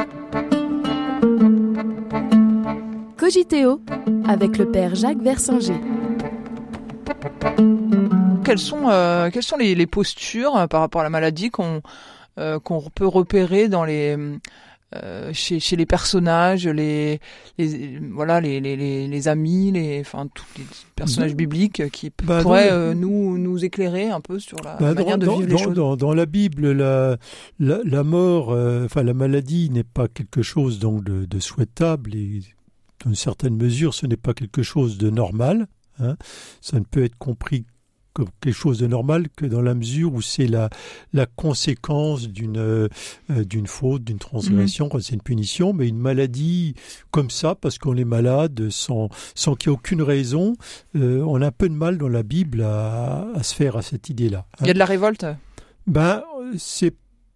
Cogiteo 3.35 3.79
avec 4.27 4.57
le 4.57 4.69
père 4.69 4.93
Jacques 4.93 5.21
Versinger. 5.21 5.79
Quelles 8.43 8.59
sont, 8.59 8.89
euh, 8.89 9.29
quelles 9.31 9.41
sont 9.43 9.55
les, 9.55 9.73
les 9.73 9.87
postures 9.87 10.57
euh, 10.57 10.67
par 10.67 10.81
rapport 10.81 10.99
à 10.99 11.05
la 11.05 11.09
maladie 11.09 11.49
qu'on 11.49 11.81
euh, 12.39 12.59
qu'on 12.59 12.81
peut 12.93 13.07
repérer 13.07 13.69
dans 13.69 13.85
les 13.85 14.17
euh, 14.95 15.29
chez, 15.31 15.61
chez 15.61 15.77
les 15.77 15.85
personnages, 15.85 16.67
les, 16.67 17.21
les 17.57 17.99
voilà 18.11 18.41
les, 18.41 18.59
les, 18.59 18.75
les, 18.75 19.07
les 19.07 19.27
amis, 19.29 19.71
les 19.71 20.01
enfin 20.01 20.27
tous 20.33 20.43
les 20.57 20.65
personnages 20.97 21.31
Bah, 21.31 21.35
bibliques 21.37 21.89
qui 21.91 22.11
bah, 22.25 22.41
pourraient 22.41 22.67
dans- 22.69 22.75
euh, 22.75 22.93
nous 22.93 23.37
nous 23.37 23.63
éclairer 23.63 24.09
un 24.09 24.19
peu 24.19 24.39
sur 24.39 24.57
la, 24.61 24.75
Bah, 24.75 24.93
manière 24.93 25.17
de 25.17 25.25
vivre 25.27 25.41
dans- 25.43 25.45
les 25.47 25.57
choses. 25.57 25.73
dans- 25.73 25.95
dans 25.95 26.13
la 26.13 26.25
Bible, 26.25 26.73
la, 26.73 27.15
la, 27.61 27.79
la 27.85 28.03
mort, 28.03 28.51
euh, 28.51 28.83
enfin 28.83 29.03
la 29.03 29.13
maladie 29.13 29.69
n'est 29.69 29.85
pas 29.85 30.09
quelque 30.09 30.41
chose 30.41 30.79
donc 30.79 31.05
de, 31.05 31.23
de 31.23 31.39
souhaitable 31.39 32.13
et 32.13 32.41
dans 33.03 33.09
une 33.09 33.15
certaine 33.15 33.55
mesure, 33.55 33.93
ce 33.93 34.05
n'est 34.07 34.17
pas 34.17 34.33
quelque 34.33 34.63
chose 34.63 34.97
de 34.97 35.09
normal. 35.09 35.67
hein. 35.99 36.15
Ça 36.61 36.79
ne 36.79 36.85
peut 36.85 37.03
être 37.03 37.17
compris 37.17 37.65
comme 38.13 38.27
quelque 38.41 38.53
chose 38.55 38.77
de 38.77 38.87
normal 38.87 39.27
que 39.37 39.45
dans 39.45 39.61
la 39.61 39.73
mesure 39.73 40.13
où 40.13 40.21
c'est 40.21 40.45
la, 40.45 40.69
la 41.13 41.25
conséquence 41.25 42.27
d'une 42.27 42.57
euh, 42.57 42.89
euh, 43.29 43.45
d'une 43.45 43.67
faute, 43.67 44.03
d'une 44.03 44.19
transgression, 44.19 44.89
quand 44.89 45.01
c'est 45.01 45.13
une 45.13 45.21
punition, 45.21 45.71
mais 45.71 45.87
une 45.87 45.97
maladie 45.97 46.75
comme 47.11 47.29
ça, 47.29 47.55
parce 47.55 47.77
qu'on 47.77 47.95
est 47.95 48.03
malade, 48.03 48.69
sans, 48.69 49.07
sans 49.33 49.55
qu'il 49.55 49.69
y 49.69 49.71
ait 49.71 49.77
aucune 49.77 50.01
raison, 50.01 50.55
euh, 50.97 51.23
on 51.25 51.41
a 51.41 51.47
un 51.47 51.51
peu 51.51 51.69
de 51.69 51.73
mal 51.73 51.97
dans 51.97 52.09
la 52.09 52.23
Bible 52.23 52.63
à, 52.63 53.29
à 53.33 53.43
se 53.43 53.55
faire 53.55 53.77
à 53.77 53.81
cette 53.81 54.09
idée-là. 54.09 54.45
hein. 54.55 54.57
Il 54.59 54.67
y 54.67 54.71
a 54.71 54.73
de 54.73 54.79
la 54.79 54.85
révolte? 54.85 55.25
Ben, 55.87 56.21
c'est, 56.57 56.93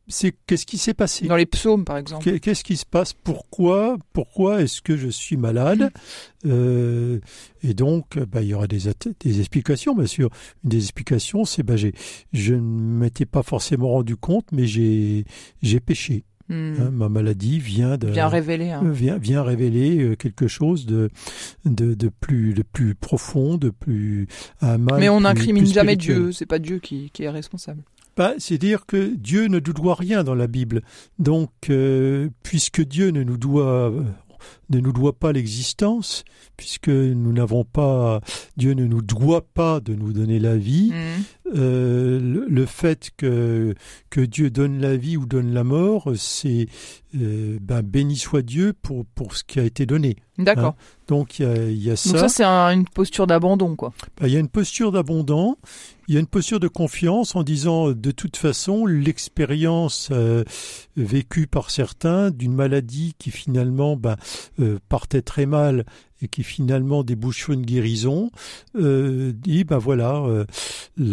c'est 0.08 0.36
qu'est-ce 0.46 0.66
qui 0.66 0.78
s'est 0.78 0.94
passé? 0.94 1.28
Dans 1.28 1.36
les 1.36 1.46
psaumes 1.46 1.84
par 1.86 1.98
exemple. 1.98 2.24
Qu'est- 2.24 2.40
Qu'est-ce 2.40 2.64
qui 2.64 2.78
se 2.78 2.86
passe? 2.86 3.14
Pourquoi 3.14 3.98
Pourquoi 4.14 4.62
est-ce 4.62 4.82
que 4.82 4.98
je 4.98 5.08
suis 5.10 5.38
malade? 5.38 5.92
Euh, 6.46 7.20
Et 7.64 7.74
donc, 7.74 8.20
ben, 8.20 8.42
il 8.42 8.50
y 8.50 8.54
aura 8.54 8.68
des, 8.68 8.88
at- 8.88 8.94
des 9.20 9.40
explications, 9.40 9.96
bien 9.96 10.06
sûr. 10.06 10.30
Une 10.64 10.70
des 10.70 10.78
explications, 10.78 11.44
c'est 11.44 11.64
j'ai, 11.76 11.94
je 12.34 12.54
ne 12.54 12.60
m'étais 12.62 13.26
pas 13.26 13.42
forcément 13.42 13.90
rendu 13.90 14.16
compte, 14.16 14.46
mais 14.52 14.68
j'ai, 14.68 15.26
j'ai 15.64 15.80
péché. 15.80 16.24
Hmm. 16.48 16.76
hein. 16.80 16.92
ma 16.92 17.10
maladie 17.10 17.58
vient 17.58 17.98
de 17.98 18.12
Bien 18.12 18.28
révélé. 18.28 18.70
hein. 18.70 18.84
euh, 18.86 18.92
vient, 18.92 19.18
vient 19.18 19.42
révéler 19.42 19.98
euh, 20.04 20.16
quelque 20.16 20.48
chose 20.48 20.86
de, 20.86 21.10
de, 21.66 21.96
de 21.96 22.08
plus, 22.10 22.54
de 22.54 22.62
plus 22.62 22.94
profond, 22.94 23.58
de 23.58 23.72
plus 23.72 24.28
un 24.62 24.78
mal. 24.78 25.00
Mais 25.00 25.10
on 25.10 25.22
n'incrimine 25.22 25.66
jamais. 25.66 25.96
Dieu, 25.96 26.32
c'est 26.32 26.46
pas 26.46 26.60
Dieu 26.60 26.78
qui, 26.78 27.10
qui 27.12 27.24
est 27.24 27.30
responsable. 27.32 27.82
C'est 28.38 28.58
dire 28.58 28.86
que 28.86 29.16
Dieu 29.16 29.48
ne 29.48 29.60
nous 29.60 29.74
doit 29.74 29.96
rien 29.96 30.24
dans 30.24 30.36
la 30.36 30.48
Bible. 30.48 30.82
Donc, 31.20 31.52
euh, 31.70 32.30
puisque 32.44 32.82
Dieu 32.82 33.10
ne 33.10 33.24
nous 33.24 33.38
doit 33.38 33.92
ne 34.70 34.80
nous 34.80 34.92
doit 34.94 35.18
pas 35.18 35.32
l'existence, 35.32 36.24
puisque 36.58 36.90
nous 36.90 37.32
n'avons 37.34 37.64
pas, 37.64 38.22
Dieu 38.58 38.74
ne 38.74 38.86
nous 38.86 39.02
doit 39.02 39.46
pas 39.54 39.80
de 39.80 39.94
nous 39.96 40.14
donner 40.14 40.40
la 40.40 40.58
vie. 40.58 40.92
Hmm. 40.94 41.22
Euh, 41.56 42.20
le, 42.20 42.48
le 42.50 42.66
fait 42.66 43.12
que 43.18 43.76
que 44.10 44.22
Dieu 44.22 44.50
donne 44.50 44.80
la 44.82 44.98
vie 44.98 45.16
ou 45.16 45.28
donne 45.28 45.54
la 45.54 45.64
mort, 45.64 46.12
c'est 46.16 46.66
euh, 47.16 47.60
ben 47.62 47.84
béni 47.84 48.16
soit 48.18 48.42
Dieu 48.42 48.74
pour 48.82 49.06
pour 49.14 49.36
ce 49.38 49.44
qui 49.44 49.60
a 49.60 49.64
été 49.64 49.86
donné. 49.86 50.16
D'accord. 50.40 50.76
Donc 51.08 51.38
il 51.40 51.44
y 51.44 51.46
a, 51.46 51.56
il 51.70 51.84
y 51.84 51.90
a 51.92 51.94
Donc 51.94 52.18
ça 52.18 52.30
c'est 52.30 52.44
un- 52.44 52.72
une 52.72 52.88
posture 52.90 53.28
d'abandon 53.28 53.76
quoi. 53.76 53.94
ben, 54.20 54.28
il 54.28 54.34
y 54.34 54.38
a 54.38 54.40
une 54.40 54.48
posture 54.50 54.92
d'abondant, 54.92 55.58
il 56.08 56.16
y 56.16 56.18
a 56.18 56.20
une 56.20 56.26
posture 56.26 56.60
de 56.60 56.68
confiance 56.68 57.36
en 57.36 57.44
disant 57.44 57.92
de 57.92 58.12
toute 58.12 58.38
façon 58.38 58.88
l'expérience 58.88 60.10
euh, 60.12 60.44
vécue 60.98 61.46
par 61.48 61.70
certains 61.70 62.32
d'une 62.32 62.54
maladie 62.54 63.14
qui 63.20 63.30
finalement 63.32 63.96
ben, 63.96 64.16
euh, 64.60 64.80
partait 64.90 65.22
très 65.22 65.46
mal 65.46 65.86
et 66.22 66.28
qui 66.28 66.44
finalement 66.44 67.04
débouche 67.04 67.40
sur 67.44 67.54
une 67.54 67.66
guérison, 67.66 68.32
euh, 68.76 69.34
dit 69.34 69.64
ben 69.66 69.78
voilà, 69.78 70.16
euh, 70.24 70.46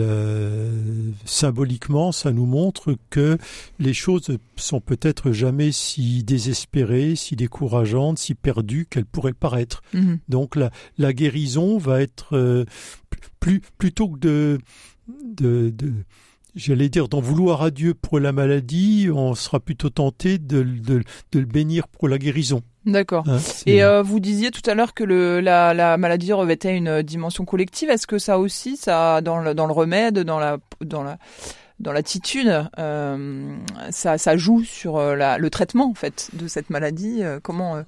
le- 0.06 1.12
symboliquement 1.24 2.12
ça 2.12 2.32
nous 2.32 2.46
montre 2.46 2.96
que 3.10 3.38
les 3.78 3.94
choses 3.94 4.38
sont 4.56 4.80
peut-être 4.80 5.32
jamais 5.32 5.72
si 5.72 6.22
désespérées, 6.22 7.16
si 7.16 7.36
décourageantes, 7.36 8.18
si 8.18 8.34
perdues 8.34 8.86
qu'elles 8.88 9.04
pourraient 9.06 9.32
paraître. 9.32 9.82
Mhm. 9.92 10.18
Donc 10.28 10.56
la, 10.56 10.70
la 10.98 11.12
guérison 11.12 11.78
va 11.78 12.00
être 12.00 12.36
euh, 12.36 12.64
plus 13.40 13.60
plutôt 13.78 14.08
que 14.08 14.18
de, 14.18 14.58
de, 15.24 15.70
de 15.70 15.92
j'allais 16.54 16.88
dire 16.88 17.08
d'en 17.08 17.20
vouloir 17.20 17.62
à 17.62 17.70
Dieu 17.70 17.94
pour 17.94 18.20
la 18.20 18.32
maladie, 18.32 19.08
on 19.12 19.34
sera 19.34 19.60
plutôt 19.60 19.90
tenté 19.90 20.38
de, 20.38 20.62
de, 20.62 21.02
de 21.32 21.38
le 21.38 21.46
bénir 21.46 21.88
pour 21.88 22.08
la 22.08 22.18
guérison. 22.18 22.62
D'accord. 22.84 23.24
hein. 23.28 23.38
Et 23.66 23.84
euh, 23.84 24.02
vous 24.02 24.18
disiez 24.18 24.50
tout 24.50 24.68
à 24.68 24.74
l'heure 24.74 24.92
que 24.92 25.04
le, 25.04 25.40
la, 25.40 25.72
la 25.72 25.96
maladie 25.96 26.32
revêtait 26.32 26.76
une 26.76 27.02
dimension 27.02 27.44
collective. 27.44 27.90
Est-ce 27.90 28.06
que 28.06 28.18
ça 28.18 28.38
aussi, 28.38 28.76
ça 28.76 29.20
dans 29.20 29.38
le, 29.38 29.54
dans 29.54 29.66
le 29.66 29.72
remède, 29.72 30.18
dans 30.18 30.38
la 30.38 30.58
dans 30.80 31.02
la 31.02 31.18
dans 31.80 31.92
l'attitude, 31.92 32.64
euh, 32.78 33.56
ça, 33.90 34.16
ça 34.16 34.36
joue 34.36 34.62
sur 34.62 34.98
euh, 34.98 35.16
la, 35.16 35.38
le 35.38 35.50
traitement 35.50 35.90
en 35.90 35.94
fait 35.94 36.30
de 36.32 36.46
cette 36.46 36.70
maladie. 36.70 37.22
comment 37.42 37.76
euh, 37.76 37.82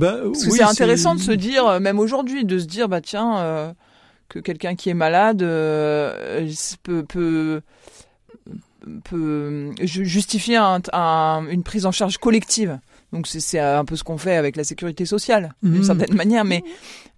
Parce 0.00 0.44
que 0.44 0.50
oui, 0.50 0.58
c'est 0.58 0.64
intéressant 0.64 1.14
de 1.14 1.20
se 1.20 1.30
dire, 1.30 1.80
même 1.80 1.98
aujourd'hui, 2.00 2.44
de 2.44 2.58
se 2.58 2.66
dire, 2.66 2.88
bah 2.88 3.00
tiens, 3.00 3.74
que 4.28 4.38
quelqu'un 4.38 4.74
qui 4.74 4.90
est 4.90 4.94
malade 4.94 5.42
euh, 5.42 6.48
peut, 6.82 7.04
peut, 7.04 7.60
peut 9.04 9.70
ju- 9.82 10.04
justifier 10.04 10.56
un- 10.56 10.80
un- 10.92 11.46
une 11.50 11.62
prise 11.62 11.86
en 11.86 11.92
charge 11.92 12.18
collective. 12.18 12.78
Donc 13.12 13.28
c'est 13.28 13.60
un 13.60 13.84
peu 13.84 13.94
ce 13.96 14.02
qu'on 14.02 14.18
fait 14.18 14.34
avec 14.36 14.56
la 14.56 14.64
sécurité 14.64 15.06
sociale, 15.06 15.54
d'une 15.62 15.74
Mhm. 15.78 15.84
certaine 15.84 16.14
manière. 16.16 16.44
Mais 16.44 16.64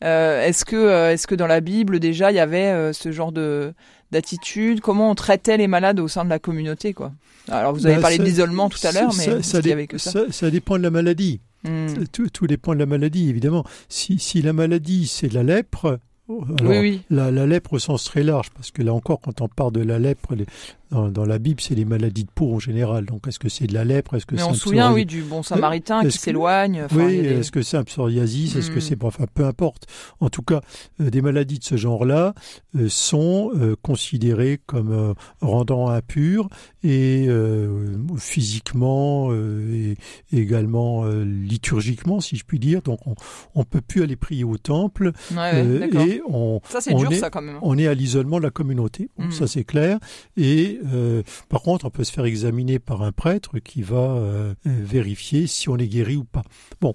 euh, 0.04 0.44
est-ce 0.46 0.64
que 0.66 0.76
euh, 0.76 1.12
est-ce 1.12 1.26
que 1.26 1.34
dans 1.34 1.46
la 1.46 1.60
Bible 1.60 2.00
déjà 2.00 2.30
il 2.30 2.34
y 2.36 2.40
avait 2.40 2.66
euh, 2.66 2.92
ce 2.92 3.10
genre 3.12 3.32
de 3.32 3.72
d'attitude? 4.12 4.80
Comment 4.82 5.10
on 5.10 5.14
traitait 5.14 5.56
les 5.56 5.68
malades 5.68 5.98
au 5.98 6.06
sein 6.08 6.24
de 6.24 6.30
la 6.30 6.38
communauté, 6.38 6.92
quoi? 6.92 7.12
Alors 7.48 7.72
vous 7.72 7.86
avez 7.86 7.94
Ben, 7.96 8.02
parlé 8.02 8.18
d'isolement 8.18 8.68
tout 8.68 8.84
à 8.86 8.92
l'heure, 8.92 9.12
mais 9.16 9.24
ça, 9.24 9.32
est-ce 9.38 9.50
ça 9.52 9.58
qu'il 9.58 9.66
y 9.66 9.68
dé- 9.68 9.72
avait 9.72 9.86
que 9.86 9.98
ça, 9.98 10.10
ça- 10.10 10.30
ça 10.30 10.50
dépend 10.50 10.76
de 10.76 10.82
la 10.82 10.90
maladie. 10.90 11.40
Hmm. 11.64 11.86
Tout, 12.12 12.28
tout 12.28 12.46
dépend 12.46 12.74
de 12.74 12.78
la 12.78 12.86
maladie, 12.86 13.28
évidemment. 13.30 13.64
Si, 13.88 14.18
si 14.18 14.42
la 14.42 14.52
maladie, 14.52 15.06
c'est 15.06 15.32
la 15.32 15.42
lèpre, 15.42 15.98
alors, 16.28 16.70
Oui, 16.70 16.78
oui. 16.80 17.00
La, 17.10 17.30
la 17.30 17.46
lèpre 17.46 17.74
au 17.74 17.78
sens 17.78 18.04
très 18.04 18.22
large, 18.22 18.50
parce 18.50 18.70
que 18.70 18.82
là 18.82 18.92
encore, 18.92 19.20
quand 19.20 19.40
on 19.40 19.48
parle 19.48 19.72
de 19.72 19.80
la 19.82 19.98
lèpre, 19.98 20.34
les- 20.34 20.46
dans, 20.90 21.08
dans 21.08 21.24
la 21.24 21.38
Bible, 21.40 21.60
c'est 21.60 21.74
les 21.74 21.84
maladies 21.84 22.22
de 22.24 22.30
peau 22.32 22.54
en 22.54 22.60
général. 22.60 23.06
Donc, 23.06 23.26
est-ce 23.26 23.40
que 23.40 23.48
c'est 23.48 23.66
de 23.66 23.74
la 23.74 23.84
lèpre? 23.84 24.14
Est-ce 24.14 24.24
que 24.26 24.36
Mais 24.36 24.42
on 24.44 24.54
se 24.54 24.60
souvient, 24.60 24.92
oui, 24.92 25.04
du 25.04 25.22
bon 25.22 25.42
samaritain 25.42 26.04
qui 26.04 26.16
s'éloigne. 26.16 26.82
enfin, 26.84 27.06
Oui, 27.06 27.22
des- 27.22 27.28
est-ce 27.40 27.50
que 27.50 27.62
c'est 27.62 27.76
un 27.76 27.82
psoriasis? 27.82 28.54
Est-ce 28.54 28.70
que 28.70 28.78
Hmm. 28.78 28.80
c'est... 28.80 28.96
bon, 28.96 29.08
Enfin, 29.08 29.24
peu 29.34 29.44
importe. 29.44 29.86
En 30.20 30.28
tout 30.30 30.42
cas, 30.42 30.60
euh, 31.00 31.10
des 31.10 31.22
maladies 31.22 31.58
de 31.58 31.64
ce 31.64 31.76
genre-là 31.76 32.34
euh, 32.76 32.88
sont 32.88 33.50
euh, 33.56 33.74
considérées 33.82 34.60
comme 34.66 34.92
euh, 34.92 35.14
rendant 35.40 35.88
impures 35.88 36.48
et 36.84 37.26
euh, 37.28 37.96
physiquement 38.18 39.28
euh, 39.32 39.94
et 40.32 40.36
également 40.38 41.04
euh, 41.04 41.24
liturgiquement, 41.24 42.20
si 42.20 42.36
je 42.36 42.44
puis 42.44 42.58
dire. 42.60 42.82
Donc, 42.82 43.00
on 43.06 43.14
on 43.56 43.64
peut 43.64 43.80
plus 43.80 44.02
aller 44.02 44.16
prier 44.16 44.44
au 44.44 44.56
temple 44.58 45.10
Ouais, 45.32 45.36
ouais, 45.36 45.52
euh, 45.54 46.15
on, 46.28 46.60
Ça, 46.68 46.80
c'est 46.80 46.92
on 46.94 46.98
dur, 46.98 47.12
est- 47.12 47.18
ça, 47.18 47.30
quand 47.30 47.42
même. 47.42 47.58
on 47.62 47.76
est 47.78 47.86
à 47.86 47.94
l'isolement 47.94 48.38
de 48.38 48.42
la 48.44 48.50
communauté. 48.50 49.10
Bon, 49.18 49.26
Mm. 49.26 49.32
Ça, 49.32 49.46
c'est 49.46 49.64
clair. 49.64 49.98
Et 50.36 50.78
euh, 50.92 51.22
par 51.48 51.62
contre, 51.62 51.84
on 51.86 51.90
peut 51.90 52.04
se 52.04 52.12
faire 52.12 52.24
examiner 52.24 52.78
par 52.78 53.02
un 53.02 53.12
prêtre 53.12 53.58
qui 53.58 53.82
va 53.82 53.96
euh, 54.16 54.54
vérifier 54.64 55.46
si 55.46 55.68
on 55.68 55.76
est 55.76 55.88
guéri 55.88 56.16
ou 56.16 56.24
pas. 56.24 56.42
Bon. 56.80 56.94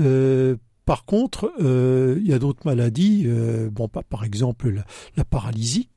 Euh, 0.00 0.56
par 0.84 1.04
contre, 1.04 1.52
il 1.58 2.26
y 2.26 2.32
a 2.32 2.38
d'autres 2.38 2.62
maladies. 2.64 3.26
bon, 3.72 3.88
pas, 3.88 4.02
par 4.02 4.22
exemple, 4.24 4.70
la, 4.70 4.84
la 5.16 5.24
paralysie. 5.24 5.88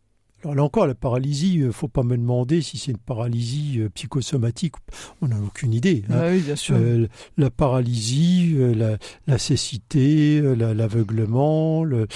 Alors 0.43 0.56
là 0.56 0.63
encore, 0.63 0.88
la 0.88 0.95
paralysie, 0.95 1.60
euh, 1.62 1.71
faut 1.71 1.88
pas 1.89 2.04
me 2.04 2.15
demander 2.15 2.62
si 2.62 2.78
c'est 2.78 2.91
une 2.91 2.97
paralysie 2.97 3.80
euh, 3.80 3.89
psychosomatique. 3.89 4.75
On 5.21 5.28
n'a 5.28 5.38
aucune 5.41 5.73
idée. 5.73 6.04
hein. 6.10 6.19
Ouais, 6.21 6.32
oui, 6.36 6.39
bien 6.39 6.56
sûr. 6.56 6.75
Euh, 6.80 7.08
la 7.38 7.49
paralysie, 7.49 8.56
la, 8.75 8.97
la 9.28 9.38
cécité, 9.38 10.41
la- 10.41 10.73
l'aveuglement, 10.73 11.84
le, 11.84 12.08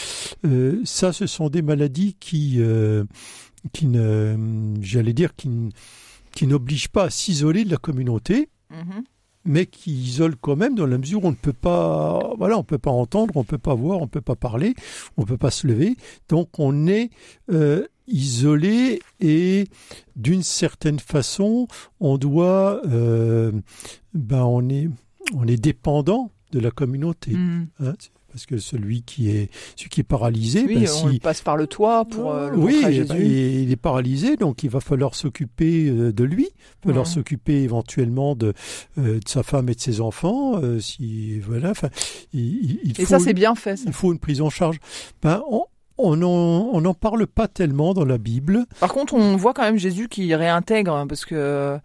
euh, 0.46 0.80
ça, 0.86 1.12
ce 1.12 1.28
sont 1.28 1.50
des 1.50 1.62
maladies 1.62 2.16
qui, 2.20 2.56
euh, 2.60 3.04
qui 3.74 3.88
ne, 3.88 4.36
j'allais 4.82 5.14
dire, 5.14 5.36
qui, 5.36 5.50
ne- 5.50 5.70
qui 6.34 6.48
n'oblige 6.48 6.88
pas 6.88 7.06
à 7.06 7.10
s'isoler 7.10 7.66
de 7.66 7.72
la 7.72 7.78
communauté, 7.78 8.50
Mhm. 8.72 9.04
mais 9.46 9.66
qui 9.66 9.92
isole 9.92 10.36
quand 10.38 10.56
même 10.56 10.76
dans 10.76 10.86
la 10.88 10.98
mesure 10.98 11.24
où 11.24 11.28
on 11.28 11.32
ne 11.32 11.36
peut 11.36 11.54
pas, 11.54 12.34
voilà, 12.38 12.58
on 12.58 12.64
peut 12.64 12.78
pas 12.78 12.92
entendre, 12.92 13.36
on 13.36 13.44
peut 13.44 13.58
pas 13.58 13.76
voir, 13.76 14.02
on 14.02 14.08
peut 14.08 14.22
pas 14.22 14.36
parler, 14.36 14.74
on 15.18 15.26
peut 15.26 15.38
pas 15.38 15.52
se 15.52 15.68
lever. 15.68 15.96
Donc 16.30 16.58
on 16.60 16.88
est 16.88 17.10
euh, 17.52 17.86
isolé 18.08 19.02
et 19.20 19.68
d'une 20.16 20.44
certaine 20.44 21.00
façon, 21.00 21.68
on 22.00 22.18
doit, 22.18 22.82
euh, 22.88 23.52
ben 24.14 24.44
on 24.44 24.68
est, 24.70 24.90
on 25.34 25.48
est 25.48 25.58
dépendant 25.58 26.32
de 26.52 26.60
la 26.60 26.72
communauté. 26.72 27.32
Mhm. 27.32 27.68
hein. 27.84 27.94
parce 28.32 28.48
que 28.48 28.58
celui 28.58 29.04
qui 29.04 29.30
est, 29.30 29.52
celui 29.76 29.90
qui 29.92 30.00
est 30.02 30.04
paralysé, 30.04 30.64
Oui, 30.68 30.74
ben, 30.80 30.88
on 31.06 31.12
si- 31.12 31.20
passe 31.20 31.42
par 31.42 31.56
le 31.56 31.68
toit 31.68 32.04
pour 32.06 32.32
euh, 32.34 32.50
le 32.50 32.58
oui, 32.58 32.82
à 32.84 32.90
eh 32.90 32.94
Jésus. 32.94 33.08
ben, 33.14 33.22
et 33.22 33.62
il 33.62 33.72
est 33.72 33.76
paralysé, 33.76 34.38
donc 34.38 34.64
il 34.64 34.72
va 34.72 34.80
falloir 34.80 35.14
s'occuper 35.14 35.88
euh, 35.88 36.12
de 36.12 36.24
lui, 36.24 36.46
il 36.46 36.50
va 36.50 36.90
falloir 36.90 37.06
Ouais. 37.06 37.14
s'occuper 37.14 37.62
éventuellement 37.62 38.36
de, 38.36 38.54
euh, 38.98 39.20
de 39.20 39.28
sa 39.30 39.44
femme 39.44 39.70
et 39.70 39.76
de 39.76 39.80
ses 39.80 40.02
enfants. 40.02 40.60
si 40.80 41.40
voilà, 41.42 41.70
enfin, 41.70 41.90
il, 42.34 42.40
il- 42.42 42.80
il 42.86 42.92
Et 43.00 43.06
faut, 43.06 43.12
ça, 43.12 43.20
c'est 43.20 43.36
bien 43.36 43.54
fait. 43.54 43.78
ça. 43.78 43.84
il 43.86 43.94
faut 43.94 44.12
une 44.12 44.18
prise 44.20 44.42
en 44.42 44.50
charge. 44.50 44.80
Ben, 45.22 45.44
on 45.52 45.66
on 45.98 46.16
n'en 46.18 46.94
parle 46.94 47.28
pas 47.28 47.48
tellement 47.48 47.94
dans 47.94 48.06
la 48.06 48.18
Bible. 48.18 48.66
Par 48.80 48.94
contre, 48.94 49.14
on 49.14 49.36
voit 49.36 49.54
quand 49.54 49.64
même 49.64 49.78
Jésus 49.78 50.08
qui 50.10 50.34
réintègre, 50.36 50.94
hein, 50.96 51.08
parce 51.08 51.26
que 51.26 51.78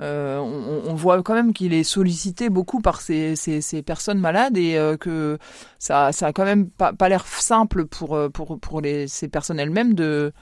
euh, 0.00 0.38
on, 0.38 0.90
on 0.90 0.94
voit 0.94 1.22
quand 1.22 1.34
même 1.34 1.52
qu'il 1.52 1.74
est 1.74 1.84
sollicité 1.84 2.48
beaucoup 2.48 2.80
par 2.80 3.00
ces, 3.02 3.36
ces, 3.36 3.60
ces 3.60 3.82
personnes 3.82 4.18
malades 4.18 4.56
et 4.56 4.76
euh, 4.76 4.96
que 4.96 5.38
ça, 5.78 6.12
ça 6.12 6.28
a 6.28 6.32
quand 6.32 6.44
même 6.46 6.70
pas, 6.70 6.92
pas 6.94 7.08
l'air 7.10 7.26
simple 7.26 7.84
pour, 7.84 8.16
euh, 8.16 8.28
pour, 8.30 8.58
pour 8.58 8.80
les, 8.80 9.06
ces 9.06 9.28
personnes 9.28 9.60
elles-mêmes 9.60 9.94
de 9.94 10.32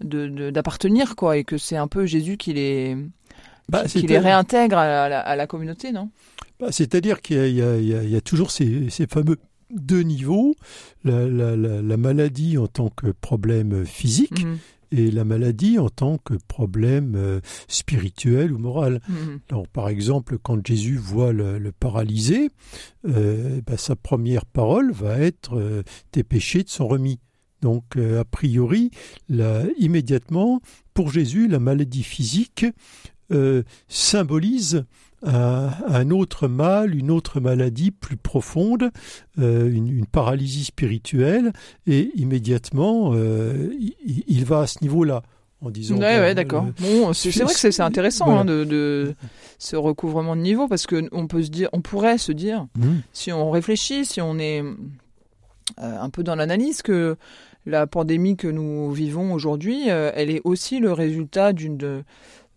d'appartenir 0.00 1.16
quoi 1.16 1.36
et 1.38 1.44
que 1.44 1.58
c'est 1.58 1.76
un 1.76 1.88
peu 1.88 2.06
Jésus 2.06 2.36
qui 2.36 2.52
les 2.52 2.96
Bah, 3.68 3.82
qui, 3.82 3.88
qui 3.88 4.00
c'est- 4.00 4.06
les 4.06 4.18
réintègre 4.18 4.78
à 4.78 5.08
la, 5.08 5.20
à 5.20 5.36
la 5.36 5.46
communauté 5.48 5.90
non? 5.92 6.10
Bah, 6.60 6.68
C'est-à-dire 6.70 7.20
qu'il 7.20 7.50
y 7.54 8.16
a 8.16 8.20
toujours 8.20 8.50
ces, 8.50 8.90
ces 8.90 9.06
fameux 9.06 9.38
deux 9.74 10.02
niveaux, 10.02 10.54
la, 11.04 11.28
la- 11.28 11.56
la- 11.56 11.82
la 11.82 11.96
maladie 11.96 12.56
en 12.58 12.66
tant 12.66 12.88
que 12.88 13.08
problème 13.08 13.84
physique 13.84 14.44
Mhm, 14.44 14.58
et 14.90 15.10
la 15.10 15.24
maladie 15.24 15.78
en 15.78 15.90
tant 15.90 16.16
que 16.16 16.32
problème 16.48 17.14
euh, 17.14 17.40
spirituel 17.68 18.52
ou 18.52 18.58
moral. 18.58 19.00
mhm. 19.08 19.40
Alors, 19.50 19.68
par 19.68 19.88
exemple, 19.90 20.38
quand 20.38 20.66
Jésus 20.66 20.96
voit 20.96 21.32
le, 21.34 21.58
le 21.58 21.72
paralysé, 21.72 22.48
euh, 23.06 23.60
bah, 23.66 23.76
sa 23.76 23.96
première 23.96 24.46
parole 24.46 24.90
va 24.92 25.18
être 25.18 25.58
euh, 25.58 25.82
Tes 26.10 26.22
péchés 26.24 26.64
te 26.64 26.70
sont 26.70 26.88
remis. 26.88 27.18
Donc, 27.60 27.96
a 27.96 28.24
priori, 28.24 28.90
là, 29.28 29.64
immédiatement, 29.78 30.60
pour 30.94 31.10
Jésus, 31.10 31.48
la 31.48 31.58
maladie 31.58 32.04
physique 32.04 32.64
symbolise 33.88 34.84
un, 35.26 35.70
un 35.88 36.10
autre 36.10 36.46
mal, 36.48 36.94
une 36.94 37.10
autre 37.10 37.40
maladie 37.40 37.90
plus 37.90 38.16
profonde, 38.16 38.90
euh, 39.38 39.68
une, 39.70 39.88
une 39.88 40.06
paralysie 40.06 40.64
spirituelle, 40.64 41.52
et 41.86 42.10
immédiatement, 42.14 43.10
euh, 43.14 43.68
il, 43.80 44.24
il 44.26 44.44
va 44.44 44.60
à 44.60 44.66
ce 44.66 44.78
niveau-là. 44.82 45.22
En 45.60 45.70
disant, 45.70 45.96
Ouais, 45.96 46.02
ben, 46.02 46.20
ouais, 46.20 46.34
d'accord. 46.36 46.66
euh, 46.66 47.02
Bon, 47.02 47.12
c'est 47.12 47.30
vrai 47.42 47.52
que 47.52 47.58
c'est 47.58 47.80
intéressant 47.80 48.26
Voilà. 48.26 48.42
hein, 48.42 48.44
de, 48.44 48.62
de 48.62 49.14
ce 49.58 49.74
recouvrement 49.74 50.36
de 50.36 50.40
niveau 50.40 50.68
parce 50.68 50.86
que 50.86 51.08
on 51.10 51.26
peut 51.26 51.42
se 51.42 51.50
dire, 51.50 51.68
on 51.72 51.80
pourrait 51.80 52.16
se 52.18 52.30
dire, 52.30 52.68
hum, 52.80 53.00
si 53.12 53.32
on 53.32 53.50
réfléchit, 53.50 54.04
si 54.04 54.20
on 54.20 54.38
est 54.38 54.62
euh, 54.62 56.00
un 56.00 56.10
peu 56.10 56.22
dans 56.22 56.36
l'analyse, 56.36 56.80
que 56.82 57.16
la 57.66 57.88
pandémie 57.88 58.36
que 58.36 58.46
nous 58.48 58.92
vivons 58.92 59.32
aujourd'hui, 59.32 59.90
euh, 59.90 60.12
elle 60.14 60.30
est 60.30 60.40
aussi 60.44 60.78
le 60.78 60.92
résultat 60.92 61.52
d'une 61.52 62.04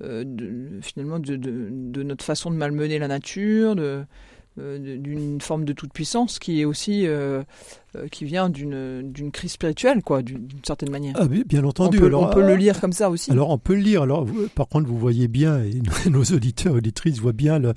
de, 0.01 0.05
euh, 0.07 0.23
de- 0.25 0.79
finalement 0.81 1.19
de, 1.19 1.35
de, 1.35 1.69
de 1.71 2.03
notre 2.03 2.23
façon 2.25 2.51
de 2.51 2.55
malmener 2.55 2.99
la 2.99 3.07
nature, 3.07 3.75
de 3.75 4.03
euh, 4.59 4.97
d'une 4.97 5.39
forme 5.39 5.63
de 5.63 5.71
toute 5.71 5.93
puissance 5.93 6.37
qui 6.37 6.59
est 6.59 6.65
aussi 6.65 7.07
euh, 7.07 7.41
qui 8.11 8.25
vient 8.25 8.49
d'une 8.49 9.31
crise 9.31 9.53
spirituelle 9.53 10.03
quoi 10.03 10.21
d'une 10.23 10.45
certaine 10.67 10.89
manière. 10.91 11.15
ah, 11.17 11.25
bien 11.25 11.43
bien 11.47 11.63
on 11.63 11.69
entendu. 11.69 11.97
peut, 11.99 12.07
alors, 12.07 12.23
on 12.23 12.33
peut 12.33 12.45
le 12.45 12.55
lire 12.57 12.81
comme 12.81 12.91
ça 12.91 13.09
aussi. 13.09 13.31
Alors 13.31 13.49
on 13.49 13.57
peut 13.57 13.75
le 13.75 13.79
lire. 13.81 14.01
Alors 14.01 14.25
vous- 14.25 14.49
par 14.53 14.67
contre 14.67 14.89
vous 14.89 14.97
voyez 14.97 15.29
bien 15.29 15.63
et 15.63 15.81
nos 16.09 16.23
auditeurs 16.33 16.73
et 16.73 16.77
auditrices 16.79 17.19
voient 17.19 17.31
bien 17.31 17.59
le, 17.59 17.73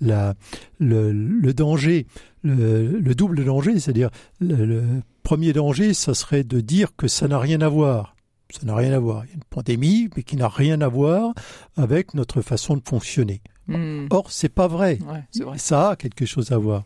la, 0.00 0.34
le, 0.80 1.12
le 1.12 1.54
danger, 1.54 2.06
le, 2.42 2.98
le 2.98 3.14
double 3.14 3.44
danger, 3.44 3.78
c'est-à-dire 3.78 4.10
le, 4.40 4.66
le 4.66 4.82
premier 5.22 5.52
danger, 5.52 5.94
ça 5.94 6.12
serait 6.14 6.42
de 6.42 6.60
dire 6.60 6.88
que 6.96 7.06
ça 7.06 7.28
n'a 7.28 7.38
rien 7.38 7.60
à 7.60 7.68
voir. 7.68 8.15
Ça 8.50 8.64
n'a 8.64 8.74
rien 8.76 8.92
à 8.92 8.98
voir. 8.98 9.24
Il 9.24 9.28
y 9.28 9.32
a 9.32 9.34
une 9.34 9.44
pandémie, 9.50 10.08
mais 10.16 10.22
qui 10.22 10.36
n'a 10.36 10.48
rien 10.48 10.80
à 10.80 10.88
voir 10.88 11.34
avec 11.76 12.14
notre 12.14 12.42
façon 12.42 12.76
de 12.76 12.82
fonctionner. 12.86 13.40
Hmm. 13.68 14.06
Or 14.10 14.30
c'est 14.30 14.48
pas 14.48 14.68
vrai. 14.68 15.00
Ouais, 15.10 15.24
c'est 15.32 15.42
vrai. 15.42 15.58
Ça 15.58 15.90
a 15.90 15.96
quelque 15.96 16.24
chose 16.24 16.52
à 16.52 16.56
voir. 16.58 16.84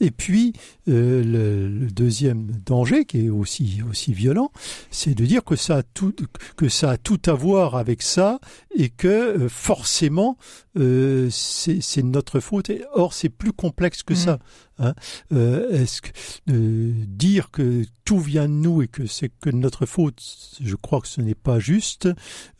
Et 0.00 0.10
puis, 0.10 0.54
euh, 0.88 1.22
le, 1.22 1.68
le 1.68 1.90
deuxième 1.90 2.46
danger, 2.64 3.04
qui 3.04 3.26
est 3.26 3.28
aussi, 3.28 3.82
aussi 3.86 4.14
violent, 4.14 4.50
c'est 4.90 5.12
de 5.14 5.26
dire 5.26 5.44
que 5.44 5.56
ça, 5.56 5.76
a 5.76 5.82
tout, 5.82 6.14
que 6.56 6.70
ça 6.70 6.92
a 6.92 6.96
tout 6.96 7.20
à 7.26 7.34
voir 7.34 7.76
avec 7.76 8.00
ça 8.00 8.40
et 8.74 8.88
que 8.88 9.08
euh, 9.08 9.48
forcément, 9.50 10.38
euh, 10.78 11.28
c'est 11.30 12.02
notre 12.02 12.40
faute. 12.40 12.70
Et, 12.70 12.82
or, 12.94 13.12
c'est 13.12 13.28
plus 13.28 13.52
complexe 13.52 14.02
que 14.02 14.14
Mhm. 14.14 14.18
ça. 14.18 14.38
Hein. 14.82 14.94
Euh, 15.32 15.70
Est-ce 15.70 16.02
que 16.02 16.10
euh, 16.50 16.92
dire 17.06 17.50
que 17.50 17.84
tout 18.04 18.18
vient 18.18 18.48
de 18.48 18.54
nous 18.54 18.82
et 18.82 18.88
que 18.88 19.06
c'est 19.06 19.30
que 19.40 19.50
notre 19.50 19.86
faute, 19.86 20.22
je 20.60 20.76
crois 20.76 21.00
que 21.00 21.08
ce 21.08 21.20
n'est 21.20 21.34
pas 21.34 21.58
juste. 21.58 22.08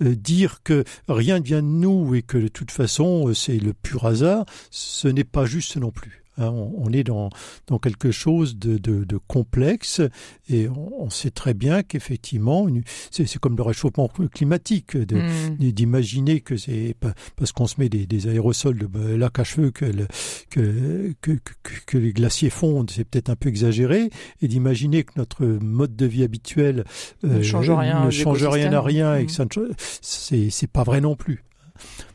Euh, 0.02 0.14
dire 0.14 0.62
que 0.62 0.84
rien 1.08 1.40
ne 1.40 1.44
vient 1.44 1.62
de 1.62 1.66
nous 1.66 2.14
et 2.14 2.22
que 2.22 2.38
de 2.38 2.48
toute 2.48 2.70
façon 2.70 3.28
euh, 3.28 3.34
c'est 3.34 3.58
le 3.58 3.72
pur 3.72 4.06
hasard, 4.06 4.46
ce 4.70 5.08
n'est 5.08 5.24
pas 5.24 5.44
juste 5.44 5.76
non 5.76 5.90
plus. 5.90 6.21
Hein. 6.38 6.48
on, 6.48 6.72
on 6.76 6.92
est 6.92 7.04
dans, 7.04 7.30
dans 7.66 7.78
quelque 7.78 8.10
chose 8.10 8.56
de, 8.56 8.78
de, 8.78 9.04
de 9.04 9.18
complexe 9.26 10.00
et 10.48 10.68
on, 10.68 11.02
on 11.04 11.10
sait 11.10 11.30
très 11.30 11.54
bien 11.54 11.82
qu'effectivement, 11.82 12.66
c'est 13.10 13.38
comme 13.38 13.56
le 13.56 13.62
réchauffement 13.62 14.08
climatique, 14.34 14.96
Hmm. 14.96 15.56
d'imaginer 15.58 16.40
que 16.40 16.56
c'est 16.56 16.94
parce 17.36 17.52
qu'on 17.52 17.66
se 17.66 17.76
met 17.80 17.88
des, 17.88 18.06
des 18.06 18.28
aérosols 18.28 18.78
de 18.78 18.86
bah, 18.86 19.00
lac 19.16 19.38
à 19.38 19.44
cheveux 19.44 19.70
que, 19.70 19.84
le- 19.84 20.06
que, 20.50 21.12
que, 21.20 21.32
que, 21.32 21.72
que 21.86 21.98
les 21.98 22.12
glaciers 22.12 22.50
fondent, 22.50 22.90
c'est 22.90 23.04
peut-être 23.04 23.30
un 23.30 23.36
peu 23.36 23.48
exagéré, 23.48 24.10
et 24.40 24.48
d'imaginer 24.48 25.04
que 25.04 25.12
notre 25.16 25.44
mode 25.44 25.96
de 25.96 26.06
vie 26.06 26.22
habituel 26.24 26.84
euh, 27.24 27.38
Ne 27.38 27.42
change 27.42 27.70
rien 27.70 28.00
ne 28.02 28.08
aux 28.08 28.10
change 28.10 28.44
rien 28.46 28.72
à 28.72 28.80
rien 28.80 29.16
et 29.16 29.26
que 29.26 29.32
ça 29.32 29.44
ne 29.44 29.50
cha- 29.50 29.60
c'est 30.00 30.50
c'est 30.50 30.70
pas 30.70 30.82
vrai 30.84 31.00
non 31.00 31.16
plus. 31.16 31.44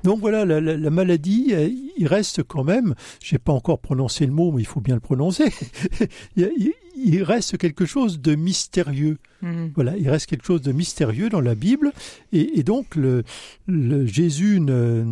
Donc 0.04 0.20
voilà, 0.20 0.46
la, 0.46 0.62
la- 0.62 0.78
la 0.78 0.90
maladie, 0.90 1.48
euh, 1.52 1.70
il 1.98 2.08
reste 2.08 2.44
quand 2.44 2.64
même, 2.64 2.94
j'ai 3.22 3.38
pas 3.40 3.52
encore 3.54 3.80
prononcé 3.80 4.26
le 4.26 4.32
mot, 4.32 4.52
mais 4.52 4.62
il 4.62 4.66
faut 4.66 4.82
bien 4.82 4.96
le 4.96 5.02
prononcer, 5.02 5.52
il, 6.36 7.24
reste 7.24 7.58
quelque 7.58 7.86
chose 7.86 8.20
de 8.20 8.36
mystérieux. 8.36 9.18
Hmm. 9.42 9.68
Voilà, 9.76 9.96
il 9.98 10.10
reste 10.10 10.28
quelque 10.28 10.46
chose 10.46 10.62
de 10.62 10.72
mystérieux 10.72 11.30
dans 11.30 11.42
la 11.42 11.56
Bible, 11.56 11.92
et, 12.32 12.60
et 12.60 12.64
donc 12.64 12.96
le, 12.96 13.24
le 13.68 14.06
Jésus 14.06 14.60
ne, 14.60 15.04